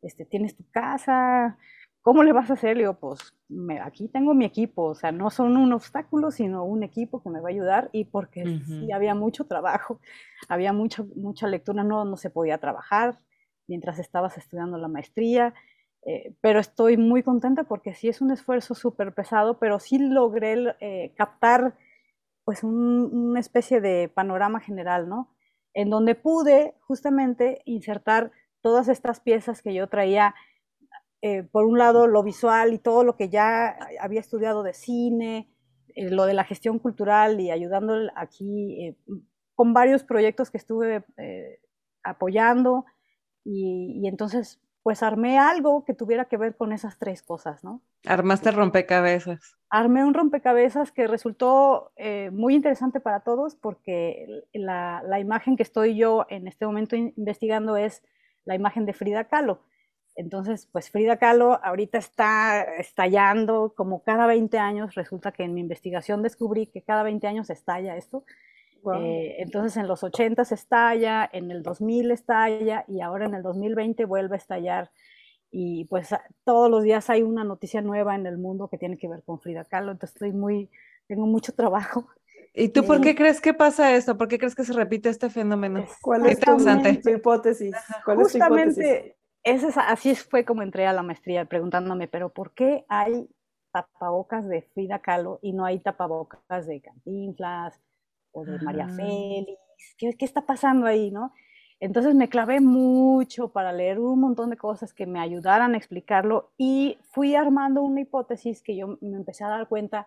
[0.00, 1.58] este, tienes tu casa,
[2.02, 2.76] ¿cómo le vas a hacer?
[2.76, 3.34] Le digo, pues
[3.82, 7.40] aquí tengo mi equipo, o sea, no son un obstáculo, sino un equipo que me
[7.40, 10.00] va a ayudar y porque sí había mucho trabajo,
[10.48, 13.18] había mucha, mucha lectura, no, no se podía trabajar
[13.68, 15.54] mientras estabas estudiando la maestría,
[16.04, 20.74] eh, pero estoy muy contenta porque sí es un esfuerzo súper pesado, pero sí logré
[20.80, 21.76] eh, captar
[22.44, 25.32] pues una especie de panorama general, ¿no?
[25.74, 30.34] En donde pude justamente insertar todas estas piezas que yo traía
[31.22, 35.48] eh, por un lado, lo visual y todo lo que ya había estudiado de cine,
[35.94, 38.96] lo de la gestión cultural y ayudando aquí
[39.54, 41.04] con varios proyectos que estuve
[42.02, 42.86] apoyando.
[43.44, 47.82] Y, entonces, pues armé algo que tuviera que ver con esas tres cosas, ¿no?
[48.04, 49.56] Armaste rompecabezas.
[49.70, 51.92] Armé un rompecabezas que resultó
[52.32, 57.76] muy interesante para todos porque la, la imagen que estoy yo en este momento investigando
[57.76, 58.02] es
[58.44, 59.62] la imagen de Frida Kahlo
[60.14, 65.60] entonces, pues Frida Kahlo ahorita está estallando, como cada 20 años, resulta que en mi
[65.60, 68.24] investigación descubrí que cada 20 años estalla esto.
[68.90, 73.42] Eh, entonces en los 80 se estalla, en el 2000 estalla y ahora en el
[73.42, 74.90] 2020 vuelve a estallar.
[75.50, 76.08] Y pues
[76.44, 79.38] todos los días hay una noticia nueva en el mundo que tiene que ver con
[79.38, 80.70] Frida Kahlo, entonces estoy muy,
[81.06, 82.08] tengo mucho trabajo.
[82.54, 84.18] ¿Y tú por qué crees que pasa esto?
[84.18, 85.86] ¿Por qué crees que se repite este fenómeno?
[86.02, 86.52] ¿Cuál es tu,
[87.10, 87.74] hipótesis?
[88.04, 89.14] ¿Cuál es tu hipótesis?
[89.76, 93.26] así fue como entré a la maestría preguntándome, pero ¿por qué hay
[93.72, 97.80] tapabocas de Frida Kahlo y no hay tapabocas de Cantinflas
[98.32, 99.60] o de María Félix?
[99.96, 101.32] ¿Qué, ¿Qué, está pasando ahí, no?
[101.80, 106.52] Entonces me clavé mucho para leer un montón de cosas que me ayudaran a explicarlo
[106.56, 110.06] y fui armando una hipótesis que yo me empecé a dar cuenta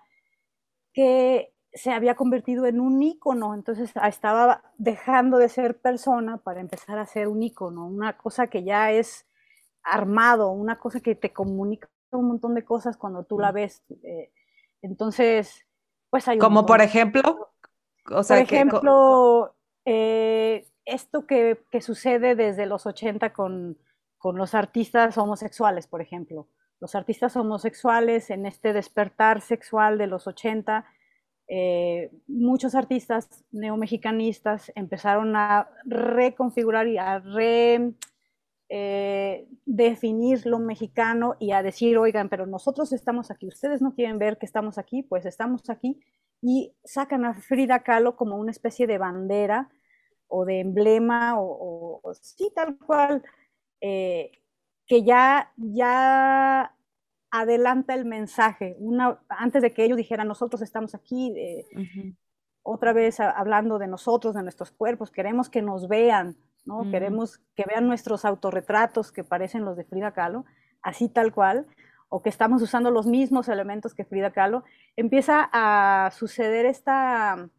[0.93, 6.61] que se había convertido en un icono, entonces ah, estaba dejando de ser persona para
[6.61, 9.27] empezar a ser un icono, una cosa que ya es
[9.83, 13.83] armado, una cosa que te comunica un montón de cosas cuando tú la ves.
[14.03, 14.31] Eh,
[14.81, 15.65] entonces,
[16.09, 16.38] pues hay...
[16.38, 17.49] Como por ejemplo,
[18.12, 23.78] o sea, por ejemplo, eh, esto que, que, sucede desde los 80 con,
[24.18, 26.48] con los artistas homosexuales, por ejemplo.
[26.80, 30.86] Los artistas homosexuales en este despertar sexual de los 80
[31.48, 37.98] eh, muchos artistas neomexicanistas empezaron a reconfigurar y a redefinir
[40.39, 44.39] eh, lo mexicano y a decir, oigan, pero nosotros estamos aquí, ustedes no quieren ver
[44.39, 46.00] que estamos aquí, pues estamos aquí,
[46.47, 49.67] y sacan a Frida Kahlo como una especie de bandera
[50.27, 53.23] o de emblema, o, sí, tal cual,
[53.81, 54.31] eh,
[54.86, 56.71] que ya, ya
[57.31, 58.75] adelanta el mensaje.
[58.77, 61.65] Una, antes de que ellos dijeran, nosotros estamos aquí, eh,
[62.62, 66.91] otra vez hablando de nosotros, de nuestros cuerpos, queremos que nos vean, ¿no?
[66.91, 70.45] Queremos que vean nuestros autorretratos que parecen los de Frida Kahlo,
[70.84, 71.65] así tal cual,
[72.15, 74.63] o que estamos usando los mismos elementos que Frida Kahlo,
[74.95, 77.49] empieza a suceder esta,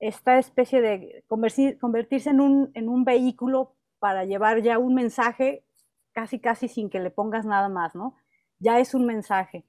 [0.00, 5.64] esta especie de convertirse en un, en un vehículo para llevar ya un mensaje
[6.12, 8.16] casi, casi sin que le pongas nada más, ¿no?
[8.58, 9.64] ya es un mensaje.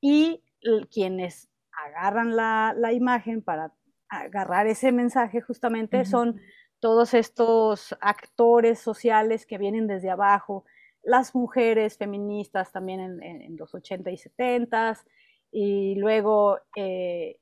[0.00, 0.42] Y
[0.90, 1.50] quienes
[1.86, 3.74] agarran la, imagen para
[4.08, 6.40] agarrar ese mensaje justamente son
[6.80, 10.64] todos estos actores sociales que vienen desde abajo,
[11.06, 14.98] las mujeres feministas también en, los 80 y 70
[15.52, 17.38] y luego eh,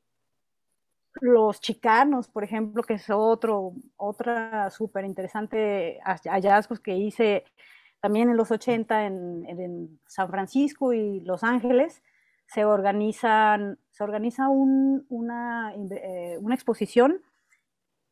[1.21, 7.45] los chicanos, por ejemplo, que es otro, otra súper interesante hallazgos que hice
[8.01, 12.03] también en los 80 en, San Francisco y Los Ángeles
[12.47, 17.23] se, organizan, se organiza una, eh, una exposición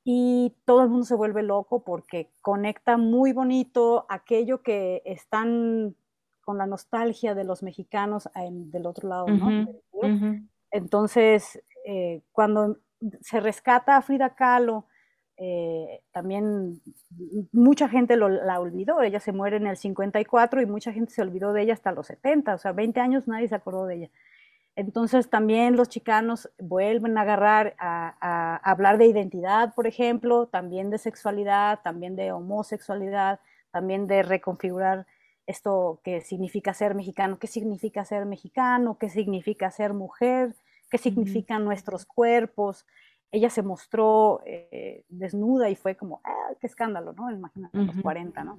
[0.04, 5.94] y todo el mundo se vuelve loco porque conecta muy bonito aquello que están
[6.40, 9.66] con la nostalgia de los mexicanos del otro lado, ¿no?
[10.70, 12.78] Entonces, eh, cuando
[13.20, 14.86] se rescata a Frida Kahlo
[15.44, 16.80] eh, también
[17.52, 21.52] mucha gente la olvidó, ella se muere en el 54 y mucha gente se olvidó
[21.52, 24.10] de ella hasta los 70, o sea, 20 años nadie se acordó de ella.
[24.74, 30.98] Entonces también los chicanos vuelven a agarrar a, hablar de identidad, por ejemplo, también de
[30.98, 35.06] sexualidad, también de homosexualidad, también de reconfigurar
[35.46, 40.54] esto que significa ser mexicano, qué significa ser mexicano, qué significa ser mujer,
[40.90, 42.86] qué significan nuestros cuerpos.
[43.30, 47.30] Ella se mostró eh, desnuda y fue como, ah, qué escándalo, ¿no?
[47.30, 48.56] Imagínate, los 40, ¿no?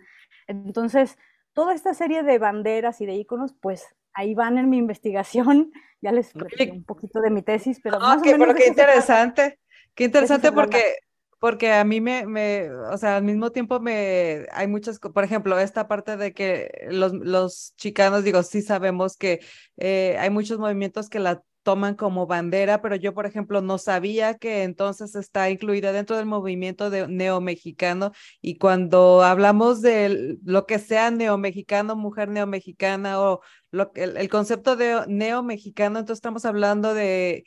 [0.48, 1.18] Entonces,
[1.54, 5.72] toda esta serie de banderas y de iconos, pues ahí van en mi investigación.
[6.04, 9.58] Ya les platiqué un poquito de mi tesis, pero más o menos pero qué interesante,
[9.96, 10.98] qué interesante porque
[11.44, 15.60] porque a mí me, me, o sea, al mismo tiempo me, hay muchas, por ejemplo,
[15.60, 19.42] esta parte de que los, los chicanos, digo, sí sabemos que
[19.76, 24.36] eh, hay muchos movimientos que la toman como bandera, pero yo, por ejemplo, no sabía
[24.38, 30.80] que entonces está incluida dentro del movimiento de neomexicano y cuando hablamos de lo que
[30.80, 37.46] sea neomexicano, mujer neomexicana o lo, el, el concepto de neomexicano, entonces estamos hablando de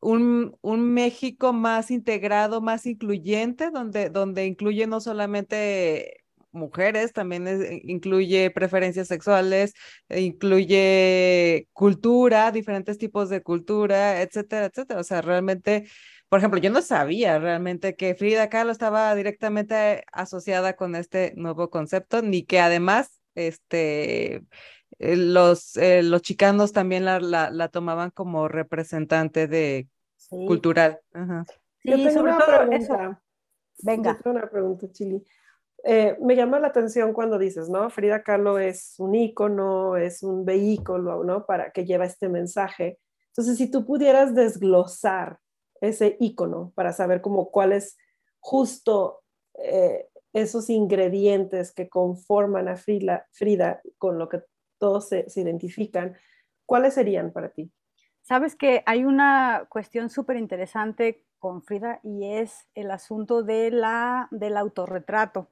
[0.00, 7.80] un, un, México más integrado, más incluyente, donde, donde incluye no solamente mujeres, también eh,
[7.84, 9.74] incluye preferencias sexuales,
[10.08, 15.00] e incluye cultura, diferentes tipos de cultura, etcétera, etcétera.
[15.00, 15.88] O sea, realmente,
[16.28, 21.70] por ejemplo, yo no sabía realmente que Frida Kahlo estaba directamente asociada con este nuevo
[21.70, 24.42] concepto, ni que además, este,
[24.98, 29.88] eh, los, eh, los chicanos también la, la, tomaban como representante de
[30.28, 31.00] cultural.
[31.84, 33.22] yo tengo una pregunta.
[33.80, 34.12] Venga.
[34.12, 35.24] Yo tengo una pregunta, Chili.
[35.84, 37.88] Eh, me llama la atención cuando dices, ¿no?
[37.90, 41.46] Frida Kahlo es un ícono, es un vehículo, ¿no?
[41.46, 42.98] Para que lleva este mensaje.
[43.28, 45.38] Entonces, si tú pudieras desglosar
[45.80, 47.96] ese ícono para saber como cuáles
[48.40, 49.22] justo
[49.54, 54.42] eh, esos ingredientes que conforman a Frida, Frida, con lo que
[54.78, 56.16] todos se, se identifican,
[56.66, 57.72] ¿cuáles serían para ti?
[58.22, 64.28] Sabes que hay una cuestión súper interesante con Frida y es el asunto de la,
[64.32, 65.48] del autorretrato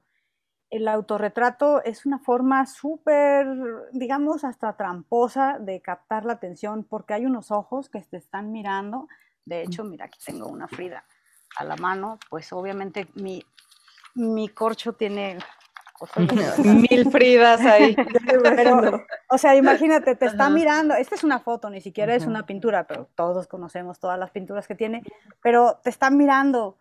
[0.69, 3.47] el autorretrato es una forma súper,
[3.93, 9.07] digamos, hasta tramposa de captar la atención porque hay unos ojos que te están mirando.
[9.45, 11.05] De hecho, mira, aquí tengo una Frida
[11.57, 13.43] a la mano, pues obviamente mi,
[14.15, 15.37] mi corcho tiene
[16.63, 17.95] mil Fridas ahí.
[18.43, 22.45] Pero, o sea, imagínate, te está mirando, esta es una foto, ni siquiera es una
[22.45, 25.03] pintura, pero todos conocemos todas las pinturas que tiene,
[25.41, 26.77] pero te está mirando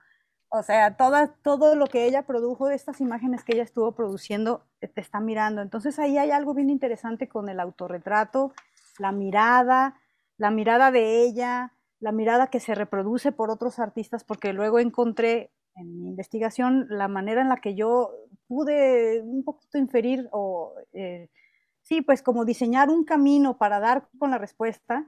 [0.49, 5.01] o sea, todo lo que ella produjo estas imágenes que ella estuvo produciendo, eh, te
[5.01, 5.61] está mirando.
[5.63, 8.53] Entonces ahí hay algo bien interesante con el autorretrato,
[8.99, 9.99] la mirada,
[10.39, 15.51] la mirada de ella, la mirada que se reproduce por otros artistas, porque luego encontré
[15.75, 18.13] en mi investigación la manera en la que yo
[18.47, 21.29] pude un poquito inferir o, eh,
[21.83, 25.07] sí, pues como diseñar un camino para dar con la respuesta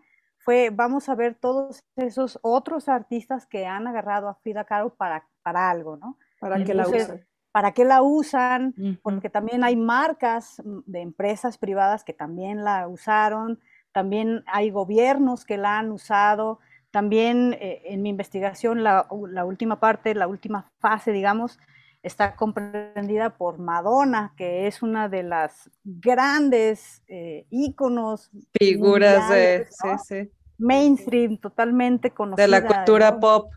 [0.48, 5.28] fue, vamos a ver todos esos otros artistas que han agarrado a Frida Kahlo para,
[5.42, 6.16] para algo, ¿no?
[6.40, 7.26] Para que la usan.
[7.52, 8.74] ¿Para qué la usan?
[9.02, 13.60] Porque también hay marcas de empresas privadas que también la usaron,
[13.92, 19.80] también hay gobiernos que la han usado, también eh, en mi investigación, la, la, última
[19.80, 21.58] parte, la última fase, digamos,
[22.02, 28.30] está comprendida por Madonna, que es una de las grandes eh, íconos.
[28.58, 29.66] Figuras de...
[29.68, 32.42] Sí, sí mainstream, totalmente conocida.
[32.44, 33.52] De la cultura pop.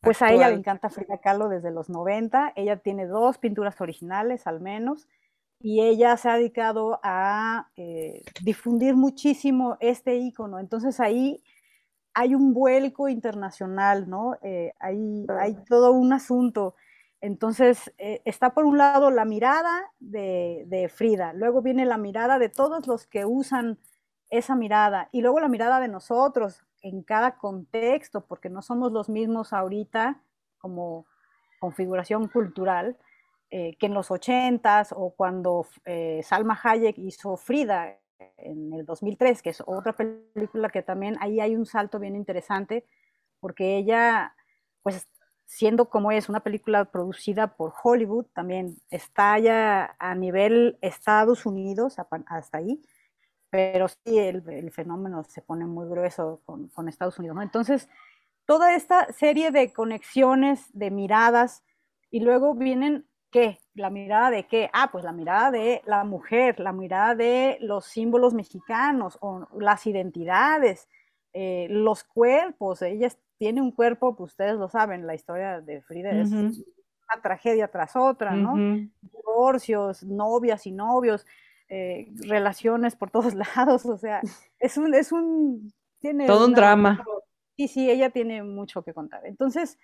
[0.00, 2.52] Pues a ella le encanta Frida Kahlo desde los 90.
[2.56, 5.08] Ella tiene dos pinturas originales al menos
[5.60, 10.58] y ella se ha dedicado a eh, difundir muchísimo este icono.
[10.58, 11.42] Entonces ahí
[12.12, 14.36] hay un vuelco internacional, ¿no?
[14.42, 16.74] Eh, hay, hay, todo un asunto.
[17.22, 22.38] Entonces eh, está por un lado la mirada de, de, Frida, luego viene la mirada
[22.38, 23.78] de todos los que usan
[24.38, 29.08] esa mirada y luego la mirada de nosotros en cada contexto, porque no somos los
[29.08, 30.20] mismos ahorita
[30.58, 31.06] como
[31.60, 32.96] configuración cultural
[33.50, 37.98] eh, que en los ochentas o cuando eh, Salma Hayek hizo Frida
[38.36, 42.84] en el 2003, que es otra película que también ahí hay un salto bien interesante,
[43.38, 44.34] porque ella,
[44.82, 45.08] pues
[45.46, 51.96] siendo como es una película producida por Hollywood, también está ya a nivel Estados Unidos,
[52.26, 52.82] hasta ahí,
[53.54, 57.42] pero sí el, fenómeno se pone muy grueso con, Estados Unidos, ¿no?
[57.42, 57.88] Entonces,
[58.46, 61.62] toda esta serie de conexiones, de miradas,
[62.10, 63.60] y luego vienen, ¿qué?
[63.74, 64.70] ¿La mirada de qué?
[64.72, 69.86] Ah, pues la mirada de la mujer, la mirada de los símbolos mexicanos, o las
[69.86, 70.88] identidades,
[71.32, 76.10] eh, los cuerpos, ella tiene un cuerpo, pues ustedes lo saben, la historia de Frida
[76.10, 78.56] es una tragedia tras otra, ¿no?
[79.00, 81.24] Divorcios, novias y novios,
[81.68, 84.20] eh, relaciones por todos lados, o sea,
[84.58, 87.02] es un, es un tiene todo un drama.
[87.56, 89.24] Sí, sí, ella tiene mucho que contar.
[89.26, 89.78] Entonces,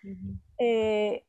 [0.58, 1.24] eh,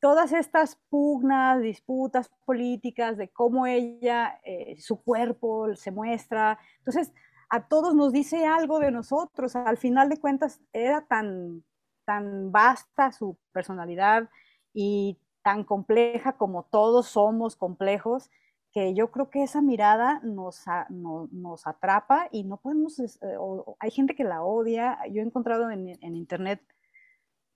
[0.00, 7.12] todas estas pugnas, disputas políticas de cómo ella, eh, su cuerpo se muestra, entonces
[7.50, 9.54] a todos nos dice algo de nosotros.
[9.54, 11.62] Al final de cuentas, era tan,
[12.06, 14.30] tan vasta su personalidad
[14.72, 18.30] y tan compleja como todos somos complejos,
[18.72, 23.36] que yo creo que esa mirada nos, nos atrapa y no podemos, eh,
[23.78, 26.62] hay gente que la odia, yo he encontrado en, en internet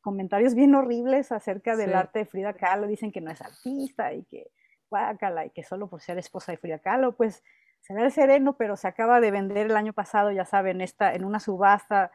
[0.03, 4.25] comentarios bien horribles acerca del arte de Frida Kahlo, dicen que no es artista y
[4.25, 4.51] que
[4.89, 7.43] guácala y que solo por ser esposa de Frida Kahlo, pues
[7.81, 11.25] será el sereno, pero se acaba de vender el año pasado, ya saben, esta, en
[11.25, 12.13] una subasta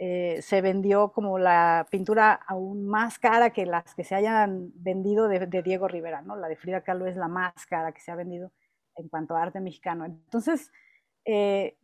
[0.00, 5.26] eh, se vendió como la pintura aún más cara que las que se hayan vendido
[5.26, 6.36] de, Diego Rivera, ¿no?
[6.36, 8.52] La de Frida Kahlo es la más cara que se ha vendido
[8.94, 10.04] en cuanto a arte mexicano.
[10.04, 10.70] Entonces,
[11.24, 11.76] eh,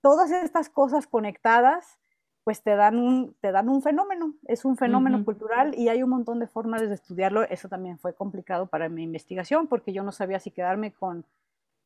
[0.00, 2.00] todas estas cosas conectadas,
[2.42, 6.10] pues te dan un, te dan un fenómeno, es un fenómeno cultural y hay un
[6.10, 7.42] montón de formas de estudiarlo.
[7.44, 11.24] Eso también fue complicado para mi investigación porque yo no sabía si quedarme con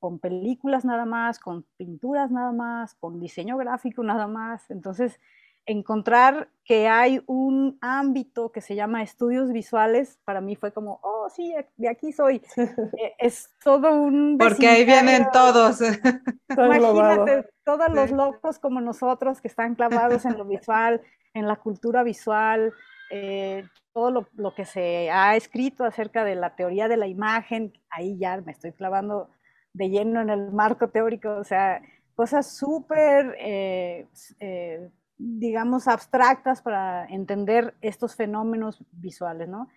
[0.00, 4.70] con películas nada más, con pinturas nada más, con diseño gráfico nada más.
[4.70, 5.20] Entonces,
[5.66, 11.28] encontrar que hay un ámbito que se llama estudios visuales, para mí fue como, oh,
[11.28, 12.42] sí, de aquí soy.
[12.98, 14.36] Eh, es todo un...
[14.38, 15.80] Porque ahí vienen todos.
[16.48, 21.00] Imagínate, todos los locos como nosotros que están clavados en lo visual,
[21.34, 22.72] en la cultura visual,
[23.10, 27.72] eh, todo lo, lo, que se ha escrito acerca de la teoría de la imagen,
[27.90, 29.30] ahí ya me estoy clavando
[29.72, 31.80] de lleno en el marco teórico, o sea,
[32.14, 34.06] cosas súper, eh,
[34.40, 34.90] eh,
[35.20, 39.68] digamos, abstractas para entender estos fenómenos visuales, ¿no?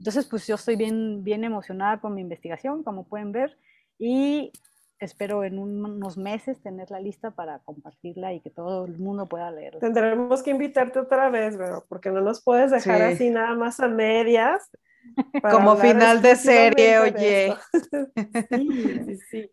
[0.00, 3.56] Entonces, pues yo estoy bien, bien emocionada con mi investigación, como pueden ver,
[3.96, 4.52] y
[4.98, 9.50] espero en unos meses tener la lista para compartirla y que todo el mundo pueda
[9.52, 9.78] leerla.
[9.78, 13.86] Tendremos que invitarte otra vez, pero porque no nos puedes dejar así nada más a
[13.86, 14.68] medias.
[15.42, 17.54] Como final de serie, oye.
[18.48, 19.50] Sí, sí, sí.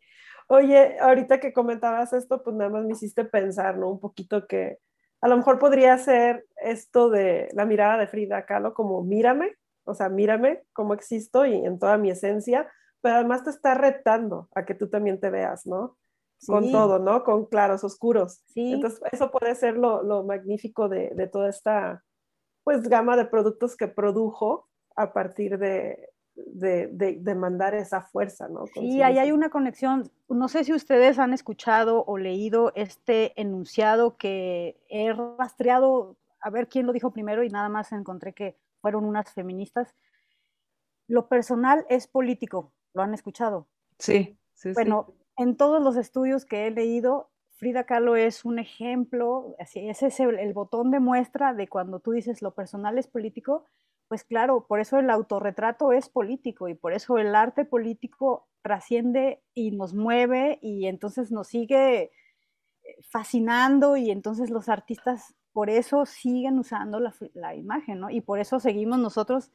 [0.47, 3.89] Oye, ahorita que comentabas esto, pues nada más me hiciste pensar, ¿no?
[3.89, 4.79] Un poquito que
[5.25, 9.95] a lo mejor podría ser esto de la mirada de Frida Kahlo como mírame, o
[9.95, 12.71] sea, mírame cómo existo y en toda mi esencia,
[13.01, 15.97] pero además te está retando a que tú también te veas, ¿no?
[16.45, 17.23] Con todo, ¿no?
[17.23, 18.43] Con claros, oscuros.
[18.49, 18.73] Sí.
[18.73, 22.03] Entonces, eso puede ser lo, lo magnífico de, de, toda esta,
[22.63, 28.67] pues, gama de productos que produjo a partir de, de, mandar esa fuerza, ¿no?
[28.67, 30.11] Sí, ahí hay una conexión.
[30.29, 36.67] No sé si ustedes han escuchado o leído este enunciado que he rastreado, a ver
[36.67, 39.95] quién lo dijo primero y nada más encontré que fueron unas feministas.
[41.07, 43.67] Lo personal es político, ¿lo han escuchado?
[43.99, 44.73] Sí, sí.
[44.73, 50.07] Bueno, en todos los estudios que he leído, Frida Kahlo es un ejemplo, así, ese
[50.07, 53.65] es el botón de muestra de cuando tú dices lo personal es político,
[54.07, 59.41] pues claro, por eso el autorretrato es político y por eso el arte político trasciende
[59.53, 62.11] y nos mueve y entonces nos sigue
[63.01, 68.09] fascinando y entonces los artistas por eso siguen usando la, imagen, ¿no?
[68.09, 69.51] Y por eso seguimos nosotros,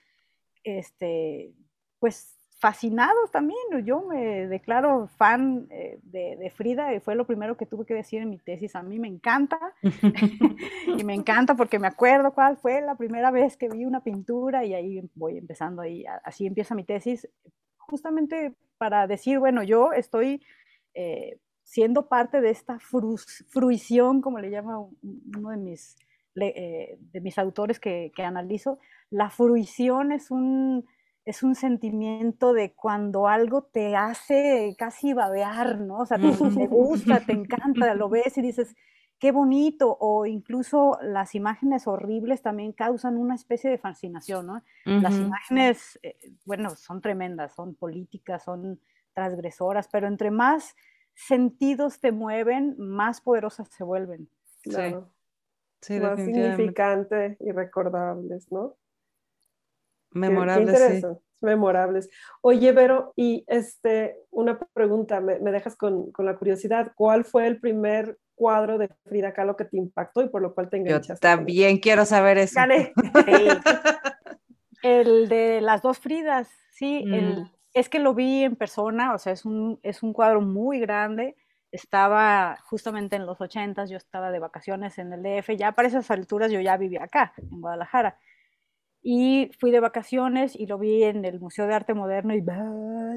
[0.65, 1.53] este,
[1.99, 3.59] pues fascinados también.
[3.85, 8.21] Yo me declaro fan eh, de, Frida y fue lo primero que tuve que decir
[8.21, 8.77] en mi tesis.
[8.77, 9.59] A mí me encanta
[10.99, 14.65] y me encanta porque me acuerdo cuál fue la primera vez que vi una pintura
[14.65, 17.27] y ahí voy empezando ahí, así empieza mi tesis,
[17.79, 20.43] justamente para decir, bueno, yo estoy
[20.93, 25.97] eh, siendo parte de esta fruición, como le llama uno de mis,
[26.35, 28.79] eh, de mis autores que, que analizo.
[29.09, 30.85] La fruición es un
[31.25, 35.99] es un sentimiento de cuando algo te hace casi babear, ¿no?
[35.99, 36.29] O sea, te,
[36.67, 38.75] gusta, te encanta, lo ves y dices,
[39.19, 44.63] qué bonito, o incluso las imágenes horribles también causan una especie de fascinación, ¿no?
[44.85, 46.17] Las imágenes, eh,
[46.47, 48.81] bueno, son tremendas, son políticas, son
[49.13, 50.75] transgresoras, pero entre más
[51.15, 54.29] sentidos te mueven, más poderosas se vuelven.
[54.63, 55.11] Claro.
[55.83, 55.99] Sí.
[55.99, 58.77] más significante y recordables, ¿no?
[60.13, 61.05] Memorables.
[61.41, 62.11] Memorables.
[62.43, 66.93] Oye, Vero, y este, una pregunta, me, dejas con, la curiosidad.
[66.95, 70.69] ¿Cuál fue el primer cuadro de Frida Kahlo que te impactó y por lo cual
[70.69, 71.27] te enganchaste?
[71.27, 72.61] Yo también quiero saber eso.
[74.83, 77.05] el de las dos Fridas, sí.
[77.07, 77.51] Mm.
[77.73, 81.37] es que lo vi en persona, o sea, es un, es un cuadro muy grande.
[81.73, 86.11] Estaba justamente en los ochentas, yo estaba de vacaciones en el DF, ya para esas
[86.11, 88.19] alturas yo ya vivía acá, en Guadalajara
[89.03, 92.43] y fui de vacaciones y lo vi en el Museo de Arte Moderno y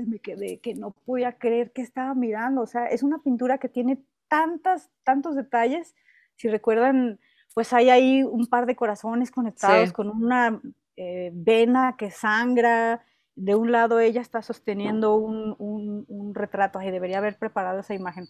[0.05, 2.61] me quedé que no podía creer que estaba mirando.
[2.61, 5.95] O sea, es una pintura que tiene tantas, tantos detalles,
[6.35, 7.19] si recuerdan,
[7.53, 10.61] pues hay ahí un par de corazones conectados con una
[10.95, 13.03] eh, vena que sangra.
[13.35, 18.27] De un lado ella está sosteniendo un, un, retrato, y debería haber preparado esa imagen.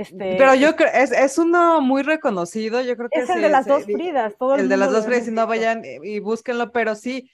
[0.00, 3.50] Este, Pero yo creo, es, es uno muy reconocido, yo creo que es el de
[3.50, 6.72] las dos Fridas, todo el, el de las dos Fridas, si no vayan y, búsquenlo,
[6.72, 7.30] pero sí,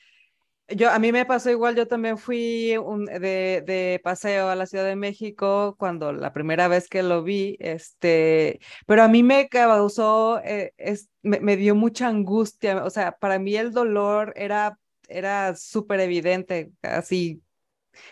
[0.66, 4.66] yo, a mí me pasó igual, yo también fui un, de, de, paseo a la
[4.66, 9.48] Ciudad de México cuando la primera vez que lo vi, este, pero a mí me
[9.48, 15.54] causó, eh, es, me, dio mucha angustia, o sea, para mí el dolor era, era
[15.54, 17.40] súper evidente, así,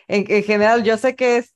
[0.06, 1.54] en, en, general, yo sé que es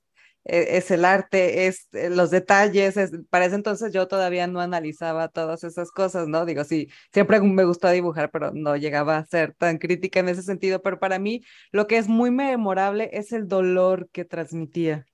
[0.49, 5.29] es el arte, es eh, los detalles, es, para ese entonces yo todavía no analizaba
[5.29, 6.47] todas esas cosas, ¿no?
[6.47, 10.43] Digo, sí, siempre me gustó dibujar, pero no llegaba a ser tan crítica en ese
[10.43, 11.43] sentido, pero para mí
[11.73, 15.07] lo que es muy memorable es el dolor que transmitía.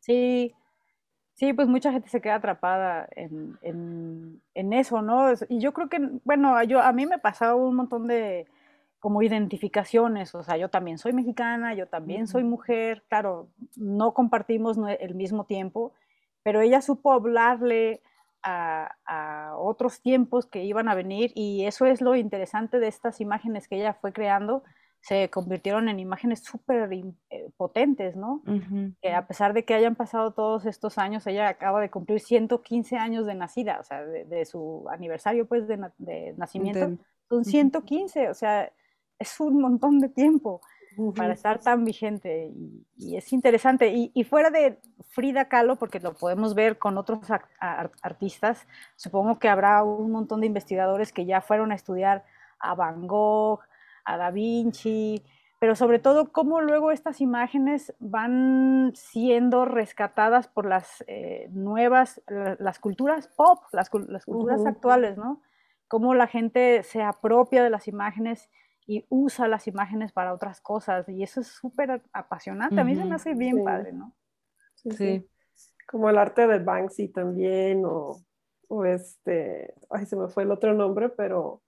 [0.00, 0.54] Sí,
[1.34, 5.32] sí, pues mucha gente se queda atrapada en, en, en eso, ¿no?
[5.48, 8.46] Y yo creo que, bueno, yo, a mí me pasaba un montón de
[9.00, 14.76] como identificaciones, o sea, yo también soy mexicana, yo también soy mujer, claro, no compartimos
[15.00, 15.94] el mismo tiempo,
[16.42, 18.02] pero ella supo hablarle
[18.42, 23.68] a, otros tiempos que iban a venir y eso es lo interesante de estas imágenes
[23.68, 24.62] que ella fue creando,
[25.00, 28.42] se convirtieron en imágenes súper eh, potentes, ¿no?
[29.00, 32.96] Que a pesar de que hayan pasado todos estos años, ella acaba de cumplir 115
[32.96, 38.70] años de nacida, o sea, de, su aniversario, pues, de, nacimiento, son 115, o sea,
[39.20, 40.60] es un montón de tiempo
[41.14, 42.52] para estar tan vigente
[42.96, 43.92] y, es interesante.
[44.12, 47.20] Y, fuera de Frida Kahlo, porque lo podemos ver con otros
[48.02, 48.66] artistas,
[48.96, 52.24] supongo que habrá un montón de investigadores que ya fueron a estudiar
[52.58, 53.60] a Van Gogh,
[54.04, 55.22] a Da Vinci,
[55.58, 62.78] pero sobre todo cómo luego estas imágenes van siendo rescatadas por las eh, nuevas, las
[62.78, 65.42] culturas pop, las, culturas actuales, ¿no?
[65.86, 68.48] Cómo la gente se apropia de las imágenes
[68.90, 72.80] y usa las imágenes para otras cosas y eso es súper apasionante.
[72.80, 74.16] A mí se me hace bien padre, ¿no?
[74.74, 75.24] Sí,
[75.86, 78.20] Como el arte de Banksy también o,
[78.66, 81.62] o, este, ay, se me fue el otro nombre, pero,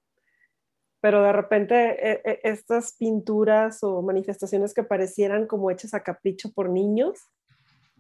[1.00, 6.52] pero de repente e, e, estas pinturas o manifestaciones que parecieran como hechas a capricho
[6.52, 7.30] por niños,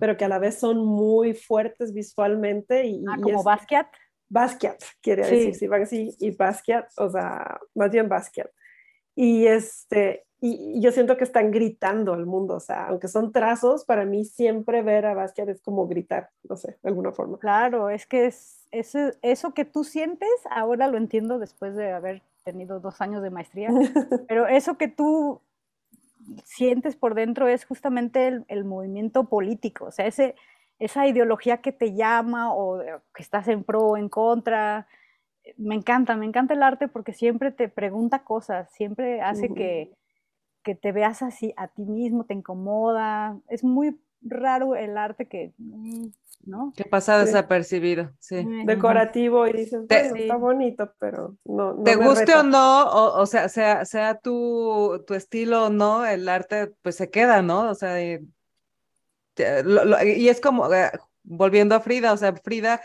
[0.00, 2.86] pero que a la vez son muy fuertes visualmente.
[2.86, 3.86] Y, ah, como Basquiat.
[4.28, 8.50] Basquiat, quiere decir, sí, Banksy y Basquiat, o sea, más bien Basquiat
[9.14, 13.84] y, este, y, yo siento que están gritando al mundo, o sea, aunque son trazos,
[13.84, 17.38] para mí siempre ver a Basquiat es como gritar, no sé, de alguna forma.
[17.38, 22.80] Claro, es que es, eso que tú sientes, ahora lo entiendo después de haber tenido
[22.80, 23.70] dos años de maestría,
[24.28, 25.40] pero eso que tú
[26.44, 30.34] sientes por dentro es justamente el, el movimiento político, o sea, ese,
[30.78, 32.80] esa ideología que te llama o
[33.14, 34.88] que estás en pro o en contra,
[35.56, 39.92] me encanta, me encanta el arte porque siempre te pregunta cosas, siempre hace que,
[40.62, 43.38] que, te veas así a ti mismo, te incomoda.
[43.48, 46.06] Es muy raro el arte que, mm,
[46.44, 46.72] ¿no?
[46.76, 48.44] Que pasa desapercibido, sí.
[48.64, 51.82] Decorativo y dices, bueno, está bonito, pero no.
[51.82, 56.72] te guste o no, o, sea, sea, sea tu, tu estilo o no, el arte
[56.82, 57.70] pues se queda, ¿no?
[57.70, 58.20] O sea, y,
[59.36, 60.90] y es como, eh,
[61.24, 62.80] volviendo a Frida, o sea, Frida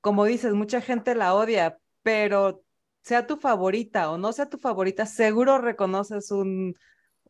[0.00, 1.78] como dices, mucha gente la odia,
[2.08, 2.64] pero
[3.02, 6.74] sea tu favorita o no sea tu favorita, seguro reconoces un,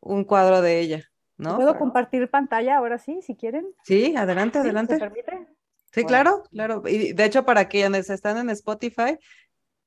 [0.00, 1.02] un cuadro de ella,
[1.36, 1.56] ¿no?
[1.56, 3.66] ¿Puedo compartir pantalla ahora sí, si quieren?
[3.82, 4.94] Sí, adelante, adelante.
[4.94, 5.48] ¿Se permite?
[5.90, 6.84] Sí, claro, claro.
[6.86, 9.18] Y de hecho, para quienes están en Spotify,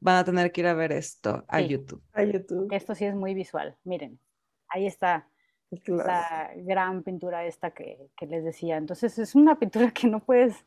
[0.01, 2.03] van a tener que ir a ver esto a YouTube.
[2.11, 2.67] A YouTube.
[2.73, 3.77] Esto sí es muy visual.
[3.85, 4.19] Miren,
[4.67, 5.29] ahí está
[5.87, 8.75] la gran pintura esta que, que, les decía.
[8.75, 10.65] Entonces es una pintura que no puedes,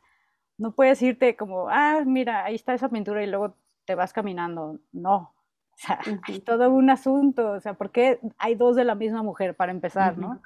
[0.57, 4.79] no puedes irte como, ah, mira, ahí está esa pintura y luego te vas caminando.
[4.93, 5.35] No,
[5.75, 9.23] o sea, hay todo un asunto, o sea, ¿por qué hay dos de la misma
[9.23, 10.41] mujer para empezar, no?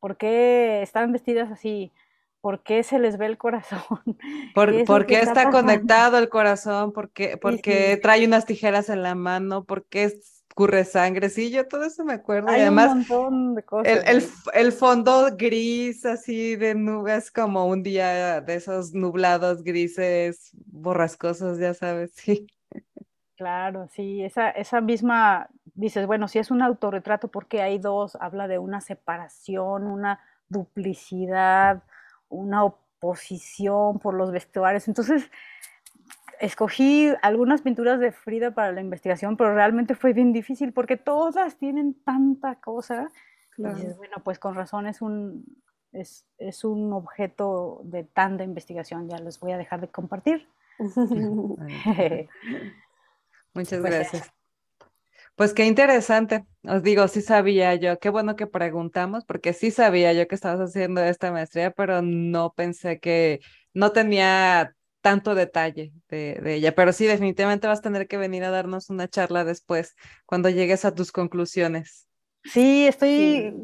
[0.00, 1.92] ¿Por qué están vestidas así?
[2.40, 3.80] ¿Por qué se les ve el corazón?
[4.54, 6.92] ¿Por, qué, está, conectado el corazón?
[6.92, 9.64] ¿Por qué, porque trae unas tijeras en la mano?
[9.64, 11.30] ¿Por qué escurre sangre?
[11.30, 12.48] Sí, yo todo eso me acuerdo.
[12.48, 14.04] Hay además, un montón de cosas.
[14.06, 14.22] El,
[14.54, 21.74] el, fondo gris, así de nubes, como un día de esos nublados grises, borrascosos, ya
[21.74, 22.46] sabes, sí.
[23.38, 28.48] Claro, sí, esa, esa misma, dices, bueno, si es un autorretrato, porque hay dos, habla
[28.48, 30.18] de una separación, una
[30.48, 31.84] duplicidad,
[32.28, 34.88] una oposición por los vestuarios.
[34.88, 35.30] Entonces,
[36.40, 41.58] escogí algunas pinturas de Frida para la investigación, pero realmente fue bien difícil porque todas
[41.58, 43.08] tienen tanta cosa.
[43.56, 45.44] bueno, pues con razón es un,
[45.92, 50.48] es, es un objeto de tanta investigación, ya les voy a dejar de compartir.
[53.54, 54.32] Muchas pues gracias.
[55.38, 56.44] Pues qué interesante.
[56.64, 60.58] Os digo, sí sabía yo, qué bueno que preguntamos, porque sí sabía yo que estabas
[60.58, 63.38] haciendo esta maestría, pero no pensé que
[63.72, 66.74] no tenía tanto detalle de, ella.
[66.74, 69.94] Pero sí, definitivamente vas a tener que venir a darnos una charla después,
[70.26, 72.08] cuando llegues a tus conclusiones.
[72.42, 73.54] Sí, estoy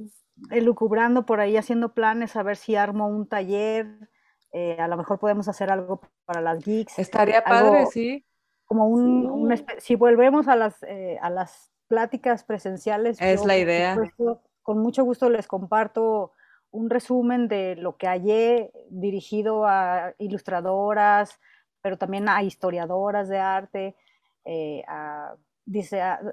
[0.52, 3.88] elucubrando por ahí, haciendo planes, a ver si armo un taller.
[4.52, 7.00] Eh, a lo mejor podemos hacer algo para las geeks.
[7.00, 8.24] Estaría padre, sí
[8.64, 13.20] como un, si volvemos a las, eh, a las pláticas presenciales.
[13.20, 13.96] Es la idea.
[14.62, 16.32] con mucho gusto les comparto
[16.70, 21.38] un resumen de lo que hallé dirigido a ilustradoras,
[21.82, 23.94] pero también a historiadoras de arte,
[24.44, 25.36] eh, a,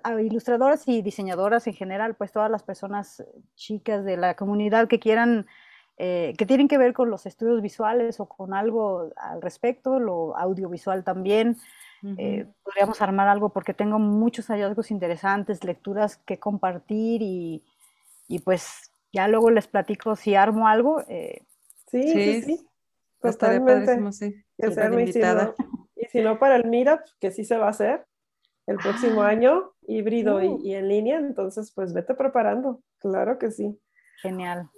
[0.04, 3.24] a, ilustradoras y diseñadoras en general, pues todas las personas
[3.56, 5.46] chicas de la comunidad que quieran,
[5.98, 10.36] eh, que tienen que ver con los estudios visuales o con algo al respecto, lo
[10.38, 11.58] audiovisual también.
[12.18, 17.64] Eh, podríamos armar algo porque tengo muchos hallazgos interesantes, lecturas que compartir y,
[18.28, 21.04] y pues ya luego les platico si armo algo.
[21.08, 21.44] Eh,
[21.92, 22.68] sí, sí, sí,
[23.22, 24.12] Totalmente.
[24.12, 24.44] Sí.
[25.96, 28.06] Y, si no, para el Meetup, que sí se va a hacer
[28.68, 29.28] el próximo ah.
[29.28, 30.60] año, híbrido uh.
[30.64, 33.80] y, en línea, entonces pues vete preparando, claro que sí.
[34.22, 34.70] Genial.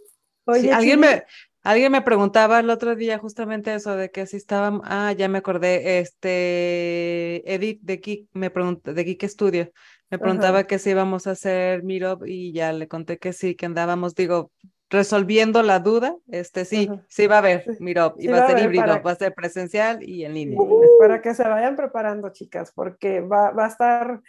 [0.46, 1.24] Oye, alguien me,
[1.64, 5.38] Alguien me preguntaba el otro día justamente eso de que si estaban, ah, ya me
[5.38, 9.72] acordé, este, Edith de Geek, me preguntó, de Geek Studio,
[10.10, 13.66] me preguntaba que si íbamos a hacer Meetup y ya le conté que sí, que
[13.66, 14.52] andábamos, digo,
[14.90, 19.02] resolviendo la duda, este sí, sí va a haber Meetup y va, a ser híbrido,
[19.02, 20.60] va a ser presencial y en línea.
[21.00, 24.22] para que se vayan preparando, chicas, porque va, va a estar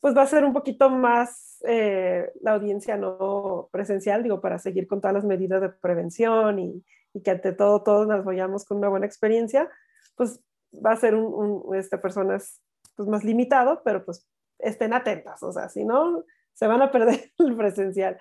[0.00, 4.86] pues va a ser un poquito más eh, la audiencia no presencial, digo, para seguir
[4.86, 6.84] con todas las medidas de prevención y,
[7.24, 9.68] que ante todo todos nos vayamos con una buena experiencia,
[10.14, 10.40] pues
[10.72, 12.62] va a ser un, un este, personas
[12.94, 14.26] pues, más limitado, pero pues
[14.60, 16.24] estén atentas, o sea, si no,
[16.54, 18.18] se van a perder el presencial.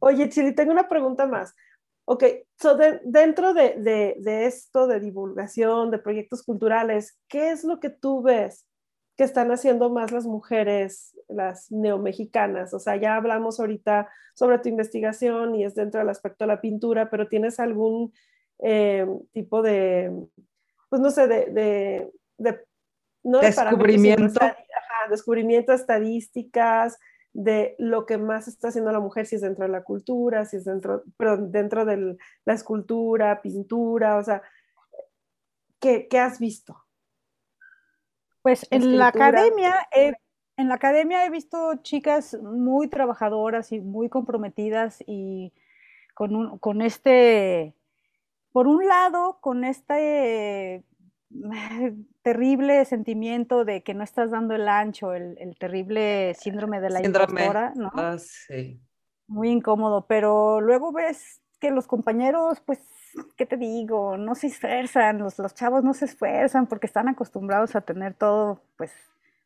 [0.00, 1.54] Oye, Chili, tengo una pregunta más.
[2.04, 2.24] Ok,
[2.58, 7.90] so dentro de, de, de esto de divulgación, de proyectos culturales, ¿qué es lo que
[7.90, 8.66] tú ves
[9.16, 12.72] que están haciendo más las mujeres, las neomexicanas.
[12.74, 16.60] O sea, ya hablamos ahorita sobre tu investigación y es dentro del aspecto de la
[16.60, 18.12] pintura, pero ¿tienes algún
[18.60, 20.10] eh, tipo de,
[20.88, 22.10] pues no sé, de,
[23.22, 24.40] no descubrimiento?
[25.10, 26.98] descubrimiento, estadísticas,
[27.32, 30.58] de lo que más está haciendo la mujer, si es dentro de la cultura, si
[30.58, 34.42] es dentro, pero dentro de la escultura, pintura, o sea,
[35.80, 36.81] ¿qué, qué has visto?
[38.42, 45.02] Pues en la academia, en la academia he visto chicas muy trabajadoras y muy comprometidas
[45.06, 45.52] y
[46.14, 47.74] con, un, con este,
[48.52, 50.84] por un lado, con este
[52.22, 57.48] terrible sentimiento de que no estás dando el ancho, el, terrible síndrome de la síndrome.
[57.76, 57.90] ¿no?
[57.94, 58.80] Ah, sí.
[59.26, 62.80] Muy incómodo, pero luego ves que los compañeros, pues
[63.36, 64.16] ¿qué te digo?
[64.16, 68.62] No se esfuerzan, los, los chavos no se esfuerzan porque están acostumbrados a tener todo,
[68.76, 68.92] pues,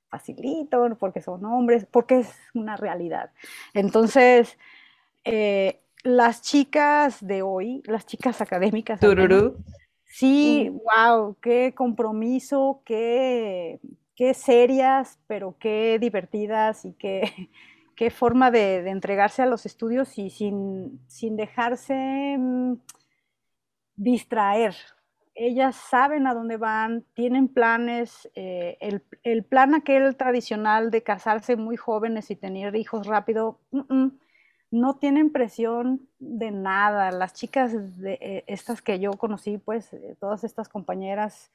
[0.08, 3.30] facilito, porque son hombres, porque es una realidad.
[3.74, 4.56] Entonces,
[5.24, 9.00] eh, las chicas de hoy, las chicas académicas,
[10.04, 11.34] sí, wow, mm.
[11.42, 13.80] qué compromiso, qué,
[14.14, 17.50] qué serias, pero qué divertidas y qué,
[17.96, 22.74] qué forma de, de, entregarse a los estudios y sin, sin dejarse mm,
[23.97, 24.74] distraer.
[25.34, 28.78] Ellas saben a dónde van, tienen planes, eh,
[29.22, 33.61] el, plan aquel tradicional de casarse muy jóvenes y tener hijos rápido,
[34.70, 37.11] no tienen presión de nada.
[37.11, 41.53] Las chicas de eh, estas que yo conocí, pues eh, todas estas compañeras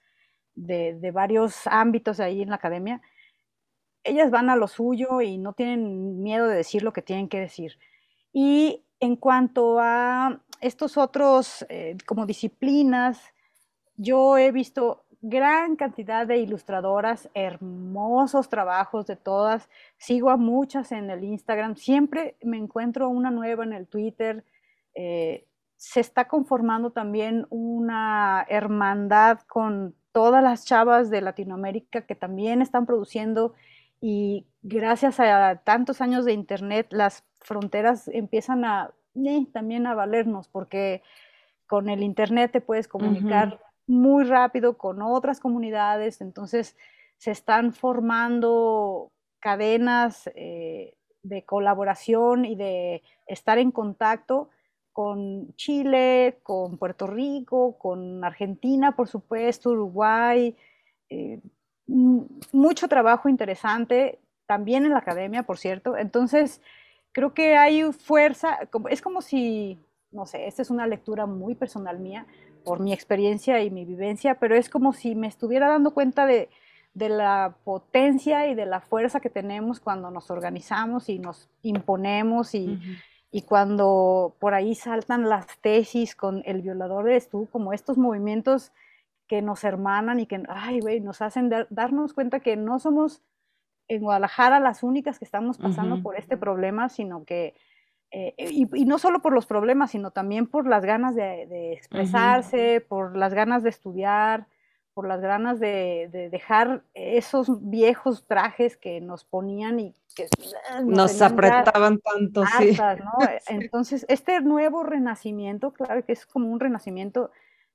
[0.54, 3.02] de, de varios ámbitos ahí en la academia,
[4.04, 7.40] ellas van a lo suyo y no tienen miedo de decir lo que tienen que
[7.40, 7.78] decir.
[8.34, 13.20] Y en cuanto a estos otros eh, como disciplinas,
[13.98, 19.70] yo he visto gran cantidad de ilustradoras, hermosos trabajos de todas.
[19.98, 24.46] Sigo a muchas en el Instagram, siempre me encuentro una nueva en el Twitter.
[24.94, 25.48] Eh,
[25.78, 32.86] se está conformando también una hermandad con todas las chavas de Latinoamérica que también están
[32.86, 33.54] produciendo
[34.02, 40.48] y gracias a tantos años de Internet las fronteras empiezan a eh, también a valernos,
[40.48, 41.04] porque
[41.68, 46.76] con el Internet te puedes comunicar muy rápido con otras comunidades, entonces
[47.18, 54.50] se están formando cadenas eh, de colaboración y de estar en contacto
[54.94, 60.56] con Chile, con Puerto Rico, con Argentina, por supuesto, Uruguay,
[61.88, 65.98] mucho trabajo interesante, también en la academia, por cierto.
[65.98, 66.62] Entonces,
[67.12, 68.60] creo que hay fuerza,
[68.90, 69.80] es como si,
[70.12, 72.26] no sé, esta es una lectura muy personal mía,
[72.64, 76.50] por mi experiencia y mi vivencia, pero es como si me estuviera dando cuenta de,
[76.94, 82.80] la potencia y de la fuerza que tenemos cuando nos organizamos y nos imponemos y,
[83.48, 88.74] cuando por ahí saltan las tesis con el violador eres tú, como estos movimientos
[89.32, 93.22] que nos hermanan y que, ay, güey, nos hacen darnos cuenta que no somos
[93.88, 97.56] en Guadalajara las únicas que estamos pasando por este problema, sino que
[98.12, 103.16] eh, y, no solo por los problemas, sino también por las ganas de, expresarse, por
[103.16, 104.48] las ganas de estudiar,
[104.94, 110.28] por las ganas de, dejar esos viejos trajes que nos ponían y que
[110.84, 112.78] nos, apretaban tanto, sí.
[113.48, 117.32] Entonces, este nuevo renacimiento, claro que es como un renacimiento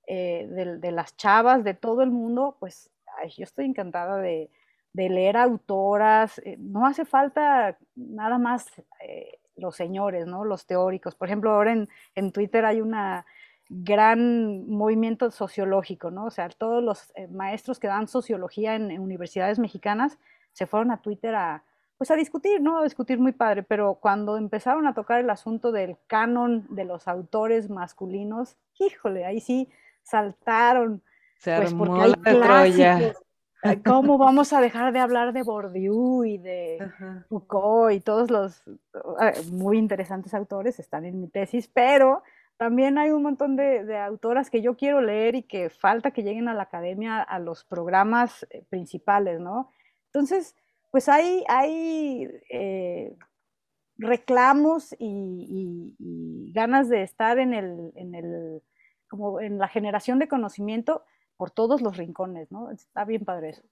[0.07, 0.47] eh,
[0.81, 2.91] de, las chavas, de todo el mundo, pues
[3.37, 4.51] yo estoy encantada de,
[4.95, 8.67] leer autoras, eh, no hace falta nada más
[9.57, 10.45] los señores, ¿no?
[10.45, 11.15] Los teóricos.
[11.15, 12.95] Por ejemplo, ahora en, en Twitter hay un
[13.69, 16.27] gran movimiento sociológico, ¿no?
[16.27, 20.19] O sea, todos los eh, maestros que dan sociología en, universidades mexicanas
[20.53, 21.65] se fueron a Twitter a,
[21.99, 22.79] pues a discutir, ¿no?
[22.79, 27.09] A discutir muy padre, pero cuando empezaron a tocar el asunto del canon de los
[27.09, 29.69] autores masculinos, híjole, ahí sí
[30.07, 31.03] saltaron.
[31.39, 33.15] Se pues, armó la Troya.
[33.85, 36.79] ¿Cómo vamos a dejar de hablar de Bourdieu y de
[37.29, 38.63] Foucault y todos los
[39.51, 42.23] muy interesantes autores están en mi tesis, pero
[42.59, 46.49] también hay un montón de, autoras que yo quiero leer y que falta que lleguen
[46.49, 49.71] a la academia a los programas eh, principales, ¿no?
[50.07, 50.55] Entonces,
[50.91, 53.15] pues hay, hay eh,
[53.99, 55.95] reclamos y,
[56.55, 58.63] ganas de estar en el, en el,
[59.09, 61.05] como en la generación de conocimiento
[61.37, 62.71] por todos los rincones, ¿no?
[62.71, 63.63] Está bien padre eso.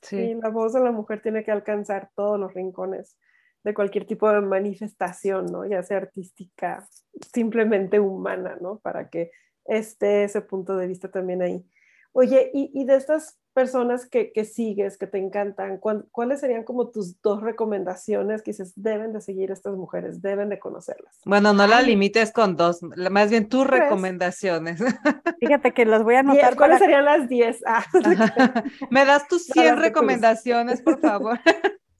[0.00, 0.34] Sí.
[0.34, 3.16] la voz de la mujer tiene que alcanzar todos los rincones
[3.62, 5.64] de cualquier tipo de manifestación, ¿no?
[5.64, 6.88] Ya sea artística,
[7.32, 8.78] simplemente humana, ¿no?
[8.80, 9.30] Para que
[9.64, 11.64] esté ese punto de vista también ahí.
[12.12, 17.42] Oye, y, de estas personas que, sigues, que te encantan, ¿cuáles serían como tus dos
[17.42, 21.20] recomendaciones que dices, deben de seguir estas mujeres, deben de conocerlas?
[21.24, 24.80] Bueno, no la limites con dos, más bien tus recomendaciones.
[25.40, 26.56] Fíjate que las voy a anotar.
[26.56, 27.62] ¿Cuáles serían las diez?
[27.66, 27.84] Ah.
[28.90, 31.38] Me das tus 100 recomendaciones, por favor.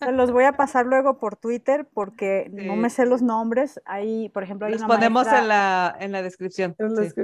[0.04, 3.80] Se los voy a pasar luego por Twitter porque no me sé los nombres.
[3.84, 6.74] Ahí, por ejemplo, hay los ponemos en, la, en la descripción.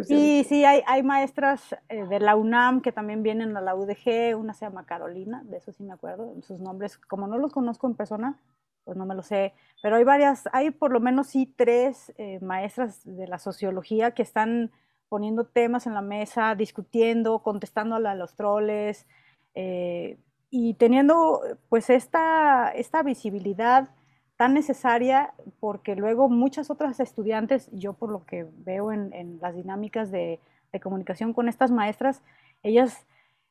[0.06, 0.44] sí.
[0.48, 4.36] sí, hay, hay maestras eh, de la UNAM que también vienen a la UDG.
[4.38, 6.34] Una se llama Carolina, de eso sí me acuerdo.
[6.42, 8.38] Sus nombres, como no los conozco en persona,
[8.84, 9.54] pues no me lo sé.
[9.82, 14.22] Pero hay varias, hay por lo menos sí tres eh, maestras de la sociología que
[14.22, 14.70] están
[15.08, 19.06] poniendo temas en la mesa, discutiendo, contestando a los troles.
[19.54, 20.18] Eh,
[20.50, 23.90] y teniendo pues esta, esta visibilidad
[24.36, 30.10] tan necesaria porque luego muchas otras estudiantes, yo por lo que veo en, las dinámicas
[30.10, 30.40] de,
[30.80, 32.22] comunicación con estas maestras,
[32.62, 33.04] ellas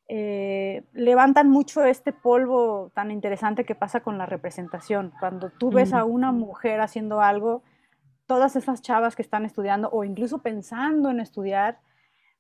[0.08, 5.12] eh, levantan mucho este polvo tan interesante que pasa con la representación.
[5.20, 7.64] Cuando tú ves a una mujer haciendo algo,
[8.28, 11.80] todas esas chavas que están estudiando o incluso pensando en estudiar,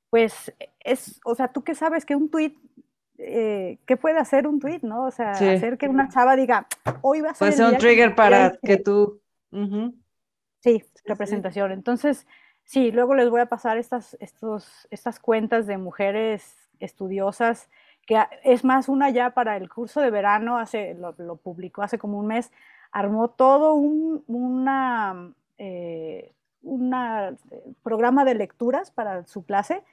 [0.09, 2.55] pues es, o sea, tú que sabes que un tweet
[3.17, 5.05] eh, ¿qué puede hacer un tweet, no?
[5.05, 6.67] O sea, hacer que una chava diga,
[7.01, 7.39] hoy va a ser.
[7.39, 9.21] Puede ser un trigger para que tú.
[10.59, 11.71] Sí, representación.
[11.71, 12.27] Entonces,
[12.63, 17.69] sí, luego les voy a pasar estas, estos, estas cuentas de mujeres estudiosas,
[18.05, 22.19] que es más, una ya para el curso de verano, hace, lo, publicó hace como
[22.19, 22.51] un mes,
[22.91, 29.83] armó todo un una, eh, una eh, programa de lecturas para su clase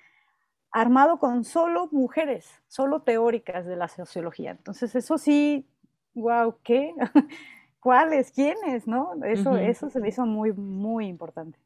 [0.75, 4.51] armado con solo mujeres, solo teóricas de la sociología.
[4.51, 5.65] Entonces, eso sí,
[6.15, 6.93] wow, ¿qué?
[7.79, 8.33] ¿Cuáles?
[8.33, 8.89] ¿Quiénes?
[8.89, 9.13] ¿No?
[9.25, 11.59] Eso, eso se me hizo muy, muy importante.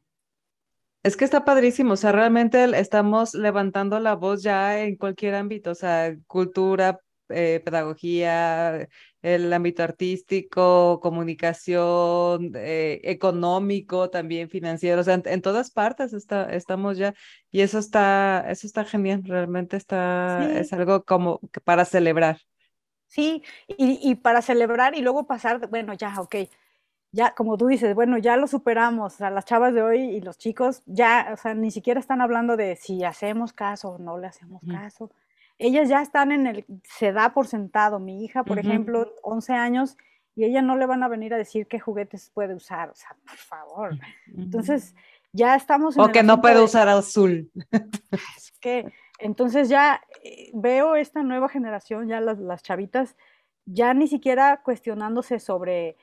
[1.01, 5.71] Es que está padrísimo, o sea, realmente estamos levantando la voz ya en cualquier ámbito,
[5.71, 6.99] o sea, cultura,
[7.29, 8.87] eh, pedagogía,
[9.21, 16.97] el ámbito artístico, comunicación, eh, económico, también financiero, o sea, en, todas partes está, estamos
[16.97, 17.13] ya,
[17.51, 22.39] y eso está, eso está genial, realmente está, es algo como para celebrar.
[23.07, 26.35] Sí, y, y, para celebrar y luego pasar, bueno, ya, ok,
[27.11, 30.21] ya, como tú dices, bueno, ya lo superamos, o sea, las chavas de hoy y
[30.21, 34.19] los chicos ya, o sea, ni siquiera están hablando de si hacemos caso o no
[34.19, 35.11] le hacemos caso
[35.59, 37.99] ellas ya están en el, se da por sentado.
[37.99, 39.97] Mi hija, por ejemplo, 11 años,
[40.35, 43.15] y ella no le van a venir a decir qué juguetes puede usar, o sea,
[43.27, 43.97] por favor.
[44.35, 44.95] Entonces,
[45.33, 45.97] ya estamos...
[45.97, 47.51] En o que no puede usar azul.
[48.37, 53.15] Es que Entonces ya eh, veo esta nueva generación, ya las, las chavitas,
[53.65, 55.97] ya ni siquiera cuestionándose sobre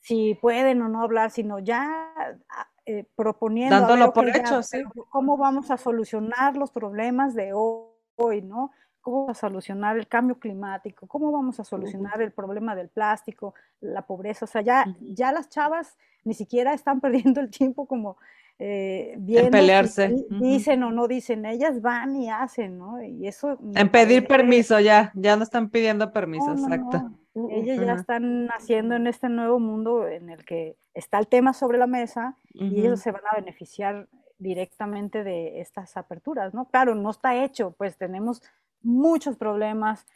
[0.00, 2.12] si pueden o no hablar, sino ya
[2.48, 4.82] ah, eh, proponiendo Dándolo por hecho, sí.
[5.10, 8.70] cómo vamos a solucionar los problemas de hoy, ¿no?
[9.06, 11.06] ¿Cómo vamos a solucionar el cambio climático?
[11.06, 14.46] ¿Cómo vamos a solucionar el problema del plástico, la pobreza?
[14.46, 18.16] O sea, ya, ya las chavas ni siquiera están perdiendo el tiempo como
[18.58, 20.26] eh, en pelearse.
[20.28, 23.00] dicen o no dicen, ellas van y hacen, ¿no?
[23.00, 23.56] Y eso...
[23.76, 27.08] En pedir permiso ya, ya no están pidiendo permiso, exacto.
[27.50, 31.78] Ellas ya están naciendo en este nuevo mundo en el que está el tema sobre
[31.78, 36.64] la mesa y ellos se van a beneficiar directamente de estas aperturas, ¿no?
[36.66, 38.42] Claro, no está hecho, pues tenemos
[38.86, 40.06] muchos problemas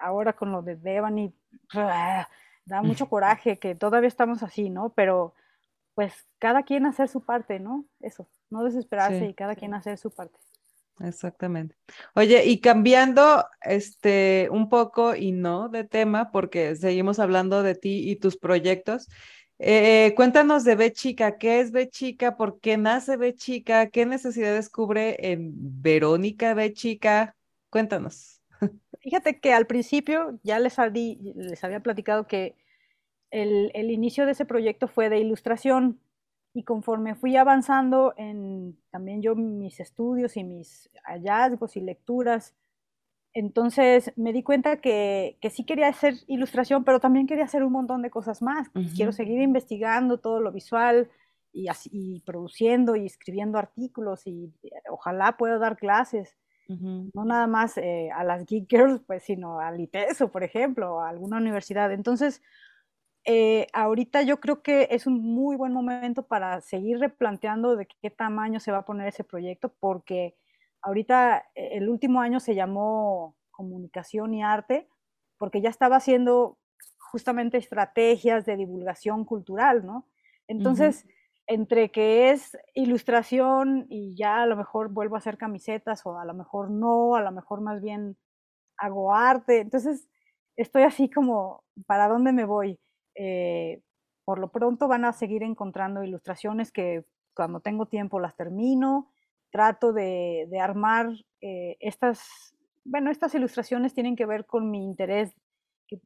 [0.00, 1.34] ahora con lo de Devani,
[1.72, 4.90] da mucho coraje que todavía estamos así, ¿no?
[4.90, 5.34] Pero
[5.94, 7.84] pues cada quien hacer su parte, ¿no?
[8.00, 10.38] Eso, no desesperarse y cada quien hacer su parte.
[11.00, 11.74] Exactamente.
[12.14, 18.10] Oye, y cambiando este un poco y no de tema, porque seguimos hablando de ti
[18.10, 19.08] y tus proyectos.
[19.58, 22.36] Eh, cuéntanos de B Chica, ¿qué es B Chica?
[22.36, 23.88] ¿Por qué nace B Chica?
[23.90, 25.52] ¿Qué necesidades cubre en
[25.82, 27.34] Verónica B Chica?
[27.70, 28.42] Cuéntanos.
[29.00, 32.56] Fíjate que al principio ya les, les había platicado que
[33.30, 36.00] el, inicio de ese proyecto fue de ilustración
[36.52, 42.56] y conforme fui avanzando en también yo mis estudios y mis hallazgos y lecturas,
[43.32, 48.02] entonces me di cuenta que, sí quería hacer ilustración, pero también quería hacer un montón
[48.02, 48.68] de cosas más.
[48.96, 51.08] Quiero seguir investigando todo lo visual
[51.52, 54.52] y, así, produciendo y escribiendo artículos y
[54.90, 56.36] ojalá pueda dar clases.
[56.78, 61.08] No nada más eh, a las Geek Girls, pues, sino al ITESO, por ejemplo, a
[61.08, 61.92] alguna universidad.
[61.92, 62.42] Entonces,
[63.24, 68.10] eh, ahorita yo creo que es un muy buen momento para seguir replanteando de qué
[68.10, 70.36] tamaño se va a poner ese proyecto, porque
[70.80, 74.88] ahorita eh, el último año se llamó comunicación y arte,
[75.38, 76.58] porque ya estaba haciendo
[76.98, 80.06] justamente estrategias de divulgación cultural, ¿no?
[80.46, 81.06] Entonces,
[81.50, 86.24] entre que es ilustración y ya a lo mejor vuelvo a hacer camisetas o a
[86.24, 88.16] lo mejor no, a lo mejor más bien
[88.78, 90.08] hago arte, entonces
[90.54, 92.78] estoy así como, ¿para dónde me voy?
[93.16, 93.82] Eh,
[94.24, 99.10] por lo pronto van a seguir encontrando ilustraciones que cuando tengo tiempo las termino.
[99.50, 101.08] Trato de, armar
[101.40, 105.34] eh, estas, bueno, estas ilustraciones tienen que ver con mi interés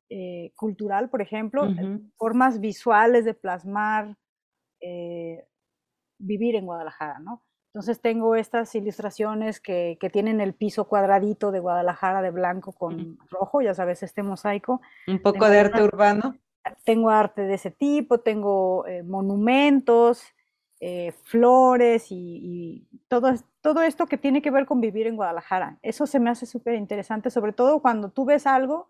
[0.08, 1.68] eh, cultural, por ejemplo,
[2.16, 4.16] formas visuales de plasmar
[6.18, 7.42] vivir en Guadalajara, ¿no?
[7.72, 13.18] Entonces tengo estas ilustraciones que, que, tienen el piso cuadradito de Guadalajara de blanco con
[13.30, 14.80] rojo, ya sabes, este mosaico.
[15.08, 16.36] Un poco de arte urbano
[16.84, 20.22] tengo arte de ese tipo, tengo eh, monumentos,
[20.80, 25.78] eh, flores y, todo, todo esto que tiene que ver con vivir en Guadalajara.
[25.82, 28.88] Eso se me hace súper interesante, sobre todo cuando tú ves algo,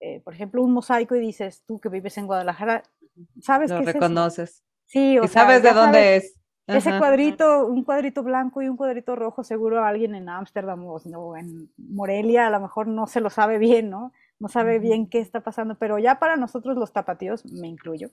[0.00, 2.82] eh, por ejemplo, un mosaico y dices, tú que vives en Guadalajara,
[3.40, 4.64] ¿sabes Lo reconoces.
[4.90, 6.36] Sí, o y sabes de dónde es.
[6.66, 11.68] Ese cuadrito, un cuadrito blanco y un cuadrito rojo, seguro alguien en Ámsterdam o en
[11.76, 14.12] Morelia a lo mejor no se lo sabe bien, ¿no?
[14.40, 18.10] no sabe bien qué está pasando, pero ya para nosotros los tapatíos, me incluyo,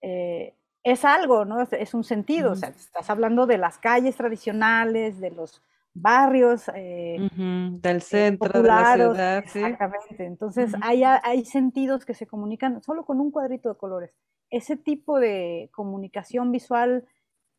[0.00, 1.60] eh, es algo, ¿no?
[1.60, 7.28] Es, un sentido, o sea, estás hablando de las calles tradicionales, de los barrios, eh,
[7.36, 9.38] del eh, centro de la ciudad.
[9.38, 14.10] Exactamente, entonces hay, hay sentidos que se comunican solo con un cuadrito de colores.
[14.50, 17.06] Ese tipo de comunicación visual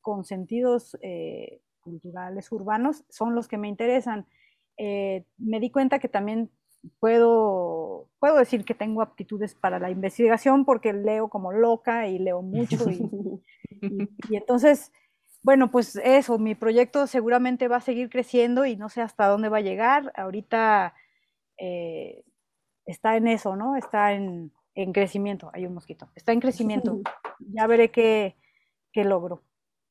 [0.01, 0.97] con sentidos
[1.79, 4.25] culturales urbanos son los que me interesan.
[4.77, 6.49] me di cuenta que también
[6.99, 12.41] puedo, puedo decir que tengo aptitudes para la investigación porque leo como loca y leo
[12.41, 12.77] mucho.
[14.29, 14.91] Y, entonces,
[15.41, 19.49] bueno, pues eso, mi proyecto seguramente va a seguir creciendo y no sé hasta dónde
[19.49, 20.13] va a llegar.
[20.15, 20.93] Ahorita
[21.57, 22.23] eh,
[22.85, 23.75] está en eso, ¿no?
[23.75, 25.49] Está en, en, crecimiento.
[25.53, 26.09] Hay un mosquito.
[26.15, 26.99] Está en crecimiento.
[27.43, 28.37] Ya veré qué,
[28.91, 29.41] qué logro.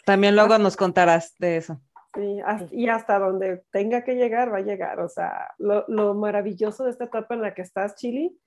[0.05, 1.81] También luego nos contarás de eso.
[2.15, 2.39] Sí,
[2.71, 5.01] y hasta donde tenga que llegar, va a llegar.
[5.01, 8.39] O sea, lo, lo, maravilloso de esta etapa en la que estás, Chili,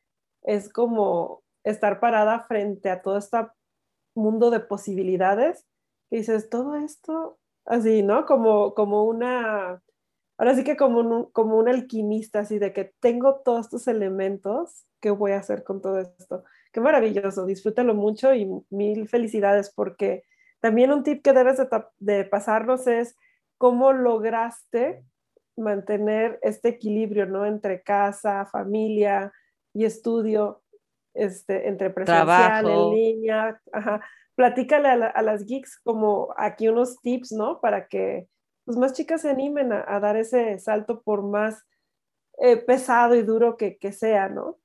[0.42, 3.38] es como estar parada frente a todo este
[4.16, 5.66] mundo de posibilidades.
[6.10, 8.26] Y dices, todo esto, así, ¿no?
[8.26, 9.82] Como, como una,
[10.38, 14.86] ahora sí que como un, como un alquimista, así de que tengo todos estos elementos,
[15.04, 16.46] ¿qué voy a hacer con todo esto?
[16.72, 20.24] Qué maravilloso, disfrútalo mucho y mil felicidades porque
[20.62, 21.68] también un tip que debes de,
[22.00, 23.18] de pasarnos es
[23.58, 25.04] cómo lograste
[25.58, 27.46] mantener este equilibrio, ¿no?
[27.46, 29.34] Entre casa, familia
[29.74, 30.64] y estudio,
[31.14, 33.62] este, entre presencial, en línea.
[33.74, 34.02] Ajá.
[34.36, 37.60] Platícale a, las geeks como aquí unos tips, ¿no?
[37.60, 38.30] Para que
[38.64, 41.62] pues más chicas se animen a, dar ese salto por más
[42.40, 44.63] eh, pesado y duro que, que sea, ¿no?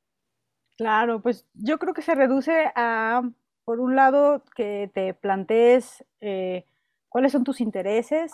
[0.79, 3.29] Claro, pues yo creo que se reduce a,
[3.65, 6.67] por un lado, que te plantees eh,
[7.09, 8.33] cuáles son tus intereses,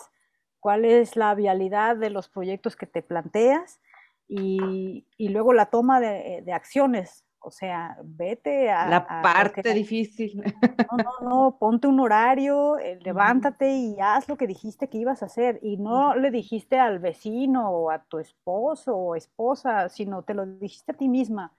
[0.59, 3.81] cuál es la vialidad de los proyectos que te planteas
[4.27, 7.25] y, luego la toma de, acciones.
[7.39, 8.89] O sea, vete a...
[8.89, 10.43] La parte difícil.
[10.91, 15.23] No, no, no, ponte un horario, eh, levántate y haz lo que dijiste que ibas
[15.23, 15.59] a hacer.
[15.63, 20.45] Y no le dijiste al vecino o a tu esposo o esposa, sino te lo
[20.45, 21.51] dijiste a ti misma.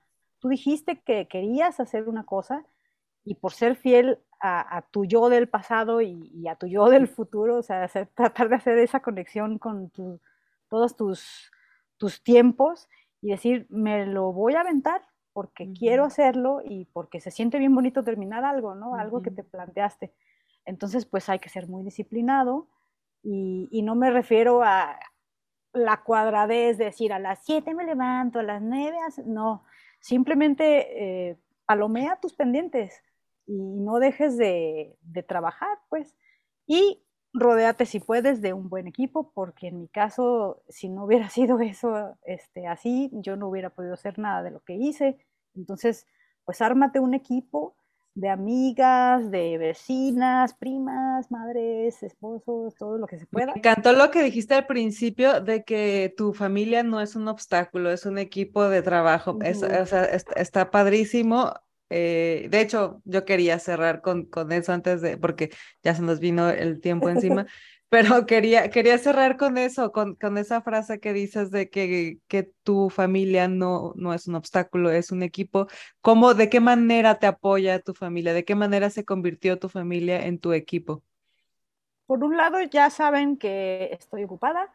[0.46, 2.64] Tú dijiste que querías hacer una cosa
[3.24, 7.56] y por ser fiel a, tu yo del pasado y, a tu yo del futuro,
[7.56, 9.90] o sea, tratar de hacer esa conexión con
[10.68, 11.50] todos tus
[11.96, 12.88] tus tiempos
[13.20, 17.74] y decir, me lo voy a aventar porque quiero hacerlo y porque se siente bien
[17.74, 18.94] bonito terminar algo, ¿no?
[18.94, 20.14] Algo que te planteaste.
[20.64, 22.68] Entonces, pues hay que ser muy disciplinado
[23.20, 24.96] y, no me refiero a
[25.72, 29.64] la cuadradez, de decir a las 7 me levanto, a las 9, no,
[30.06, 31.36] simplemente eh,
[31.66, 33.02] palomea tus pendientes
[33.44, 36.14] y no dejes de, de trabajar, pues.
[36.64, 37.02] Y
[37.32, 41.58] rodéate si puedes de un buen equipo, porque en mi caso, si no hubiera sido
[41.58, 45.18] eso este, así, yo no hubiera podido hacer nada de lo que hice.
[45.56, 46.06] Entonces,
[46.44, 47.76] pues ármate un equipo
[48.16, 53.52] de amigas, de vecinas, primas, madres, esposos, todo lo que se pueda.
[53.52, 57.92] Me encantó lo que dijiste al principio de que tu familia no es un obstáculo,
[57.92, 59.38] es un equipo de trabajo.
[59.42, 61.52] está padrísimo.
[61.90, 65.50] Eh, de hecho, yo quería cerrar con, con eso antes de, porque
[65.82, 67.46] ya se nos vino el tiempo encima,
[67.88, 72.50] pero quería, quería cerrar con eso, con, con esa frase que dices de que, que
[72.62, 75.68] tu familia no, no es un obstáculo, es un equipo.
[76.00, 78.34] ¿Cómo, de qué manera te apoya tu familia?
[78.34, 81.02] ¿De qué manera se convirtió tu familia en tu equipo?
[82.06, 84.72] Por un lado, ya saben que estoy ocupada,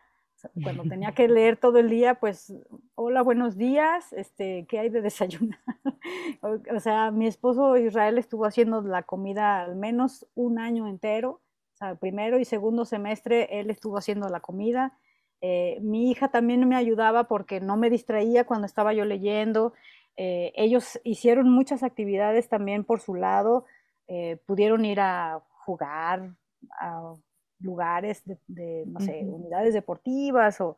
[0.63, 2.53] cuando tenía que leer todo el día, pues,
[2.95, 5.59] hola, buenos días, este, ¿qué hay de desayunar?
[6.75, 11.41] o, sea, mi esposo Israel estuvo haciendo la comida al menos un año entero, o
[11.85, 14.93] sea, primero y segundo semestre él estuvo haciendo la comida.
[15.41, 19.73] Eh, mi hija también me ayudaba porque no me distraía cuando estaba yo leyendo.
[20.15, 23.65] Eh, ellos hicieron muchas actividades también por su lado,
[24.07, 26.35] eh, pudieron ir a jugar,
[26.79, 27.13] a
[27.59, 30.77] lugares de, no sé, unidades deportivas o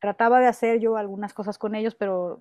[0.00, 2.40] trataba de hacer yo algunas cosas con ellos, pero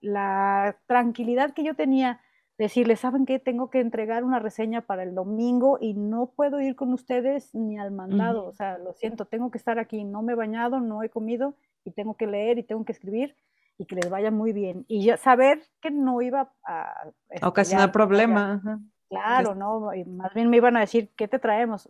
[0.00, 2.20] la tranquilidad que yo tenía,
[2.60, 3.38] decirles, ¿saben qué?
[3.38, 7.78] Tengo que entregar una reseña para el domingo y no puedo ir con ustedes ni
[7.78, 11.02] al mandado, o sea, lo siento, tengo que estar aquí, no me he bañado, no
[11.02, 11.54] he comido
[11.84, 13.34] y tengo que leer y tengo que escribir
[13.78, 14.84] y que les vaya muy bien.
[14.88, 17.10] Y ya saber que no iba a...
[17.42, 18.60] Ocasionar problema.
[19.08, 21.88] Claro, no, más bien me iban a decir, ¿qué te traemos?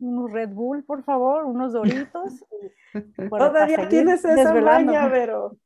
[0.00, 2.44] Unos Red Bull, por favor, unos Doritos.
[3.28, 5.56] Todavía tienes esa maña, pero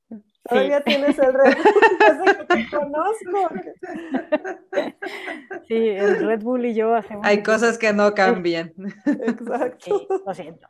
[0.49, 3.49] todavía tienes el Red Bull, que te conozco.
[5.69, 7.27] Sí, el Red Bull y yo hacemos...
[7.27, 8.73] Hay cosas que no cambian.
[9.07, 10.07] Exacto.
[10.27, 10.69] lo siento.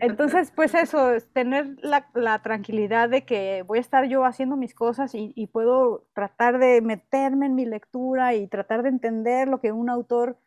[0.00, 4.74] Entonces, pues eso, es tener la, tranquilidad de que voy a estar yo haciendo mis
[4.74, 9.60] cosas y, y puedo tratar de meterme en mi lectura y tratar de entender lo
[9.60, 10.38] que un autor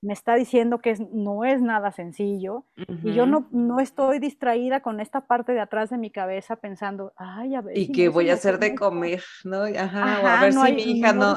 [0.00, 2.64] me está diciendo que no es nada sencillo
[3.02, 7.12] y yo no, no estoy distraída con esta parte de atrás de mi cabeza pensando,
[7.16, 7.76] ay, a ver.
[7.76, 9.64] Y que voy a hacer de comer, ¿no?
[9.64, 11.36] Ajá, o a ver si mi hija no.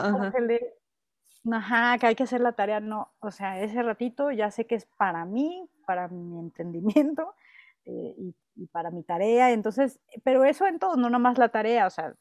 [1.51, 1.97] Ajá.
[1.97, 3.11] que hay que hacer la tarea, no.
[3.19, 7.33] O sea, ese ratito ya sé que es para mí, para mi entendimiento
[7.85, 9.51] eh, y, y, para mi tarea.
[9.51, 12.13] Entonces, pero eso en todo, no nomás la tarea, o sea,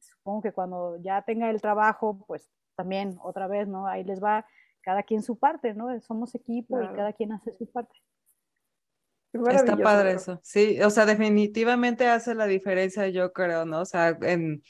[0.00, 3.86] supongo que cuando ya tenga el trabajo, pues también otra vez, ¿no?
[3.86, 4.46] Ahí les va
[4.86, 6.00] cada quien su parte, ¿no?
[6.00, 7.96] Somos equipo y cada quien hace su parte.
[9.32, 13.80] Está padre eso, sí, o sea, definitivamente hace la diferencia, yo creo, ¿no?
[13.80, 14.62] O sea, en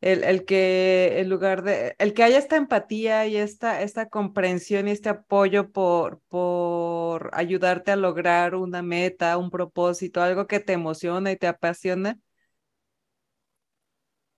[0.00, 4.86] el, el que en lugar de, el que haya esta empatía y esta, esta comprensión
[4.86, 10.72] y este apoyo por, por ayudarte a lograr una meta, un propósito, algo que te
[10.74, 12.18] emociona y te apasiona.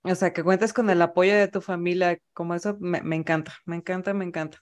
[0.03, 3.53] O sea, que cuentes con el apoyo de tu familia, como eso me, me encanta,
[3.65, 4.59] me encanta, me encanta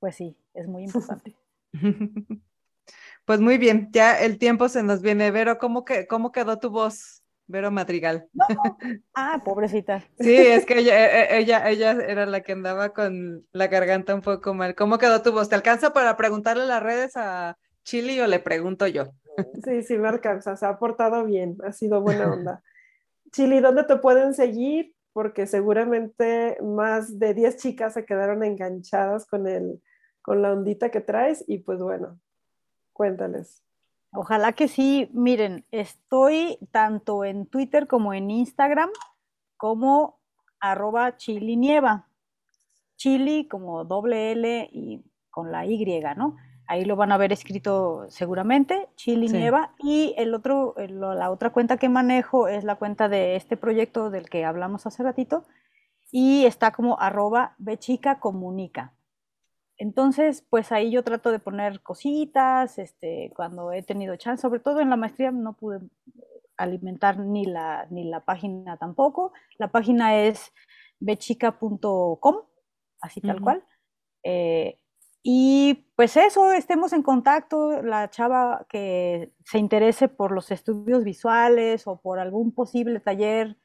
[0.00, 1.36] pues sí, es muy importante.
[3.24, 5.30] Pues muy bien, ya el tiempo se nos viene.
[5.30, 7.22] Vero, ¿cómo, que, cómo quedó tu voz?
[7.46, 8.28] Vero Madrigal.
[9.14, 10.04] Ah, pobrecita.
[10.18, 14.16] Sí, es que ella, e, e, ella, ella era la que andaba con la garganta
[14.16, 14.74] un poco mal.
[14.74, 15.48] ¿Cómo quedó tu voz?
[15.48, 19.12] ¿Te alcanza para preguntarle las redes a Chili o le pregunto yo?
[19.64, 20.56] Sí, sí, me alcanza.
[20.56, 21.56] Se ha portado bien.
[21.64, 22.62] Ha sido buena onda.
[23.32, 24.92] Chili, ¿dónde te pueden seguir?
[25.12, 29.80] Porque seguramente más de 10 chicas se quedaron enganchadas con el,
[30.22, 32.18] con la ondita que traes y pues bueno,
[33.00, 33.64] Cuéntales.
[34.12, 35.08] Ojalá que sí.
[35.14, 38.90] Miren, estoy tanto en Twitter como en Instagram
[39.56, 40.20] como
[40.60, 42.08] arroba chilinieva.
[42.96, 45.82] Chili como doble L y con la Y,
[46.14, 46.36] ¿no?
[46.66, 49.72] Ahí lo van a ver escrito seguramente, Chili Nieva.
[49.78, 54.28] Y el otro, la otra cuenta que manejo es la cuenta de este proyecto del
[54.28, 55.44] que hablamos hace ratito.
[56.12, 58.92] Y está como arroba bechica comunica.
[59.80, 64.80] Entonces, pues ahí yo trato de poner cositas, este, cuando he tenido chance, sobre todo
[64.80, 65.80] en la maestría no pude
[66.58, 69.32] alimentar ni la, ni la página tampoco.
[69.56, 70.52] La página es
[70.98, 72.36] bechica.com,
[73.00, 73.64] así tal cual.
[74.22, 74.78] Eh,
[75.22, 81.86] y pues eso, estemos en contacto, la chava que se interese por los estudios visuales
[81.86, 83.56] o por algún posible taller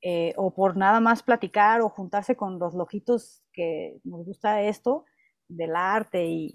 [0.00, 5.04] eh, o por nada más platicar o juntarse con los lojitos que nos gusta esto
[5.56, 6.54] del arte y,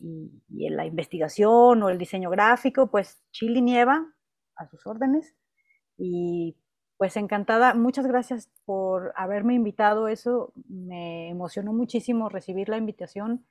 [0.50, 4.06] la investigación o el diseño gráfico, pues Chili Nieva,
[4.56, 5.36] a sus órdenes.
[5.98, 6.56] Y
[6.98, 13.46] pues encantada, muchas gracias por haberme invitado, eso me emocionó muchísimo recibir la invitación.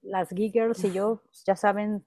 [0.00, 2.04] Las Giggers y yo, pues, ya saben.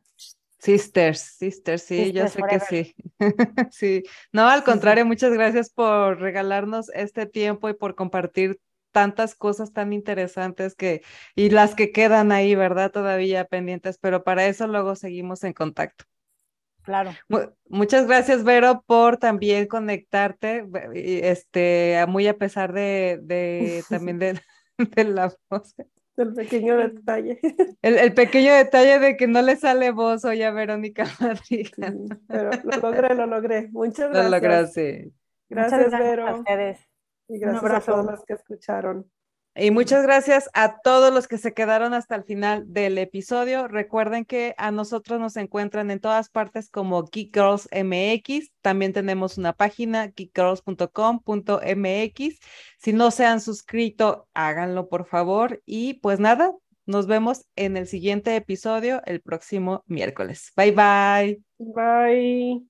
[0.59, 2.95] Sisters, sisters, sí, yo sé que sí.
[3.71, 8.59] sí, no, al contrario, muchas gracias por regalarnos este tiempo y por compartir
[8.91, 11.01] tantas cosas tan interesantes que,
[11.35, 12.91] y las que quedan ahí, ¿verdad?
[12.91, 16.05] Todavía pendientes, pero para eso luego seguimos en contacto.
[16.83, 17.11] Claro.
[17.69, 24.39] Muchas gracias, Vero, por también conectarte, este, muy a pesar de, de también de,
[24.95, 25.75] de la voz.
[26.17, 27.39] El pequeño detalle.
[27.81, 31.67] El, pequeño detalle de que no le sale voz hoy a Verónica Madrid.
[32.27, 33.69] pero lo logré, lo logré.
[33.71, 34.25] Muchas gracias.
[34.25, 35.11] Lo lograste.
[35.49, 36.27] Gracias, gracias Vero.
[36.27, 36.90] A ustedes.
[37.27, 39.09] Y gracias a todos los que escucharon.
[39.53, 43.67] Y muchas gracias a todos los que se quedaron hasta el final del episodio.
[43.67, 48.49] Recuerden que a nosotros nos encuentran en todas partes como Geek Girls MX.
[48.61, 52.39] También tenemos una página geekgirls.com.mx.
[52.77, 55.61] Si no se han suscrito, háganlo por favor.
[55.65, 56.53] Y pues nada,
[56.85, 60.53] nos vemos en el siguiente episodio el próximo miércoles.
[60.55, 61.41] Bye bye.
[61.59, 62.63] Bye.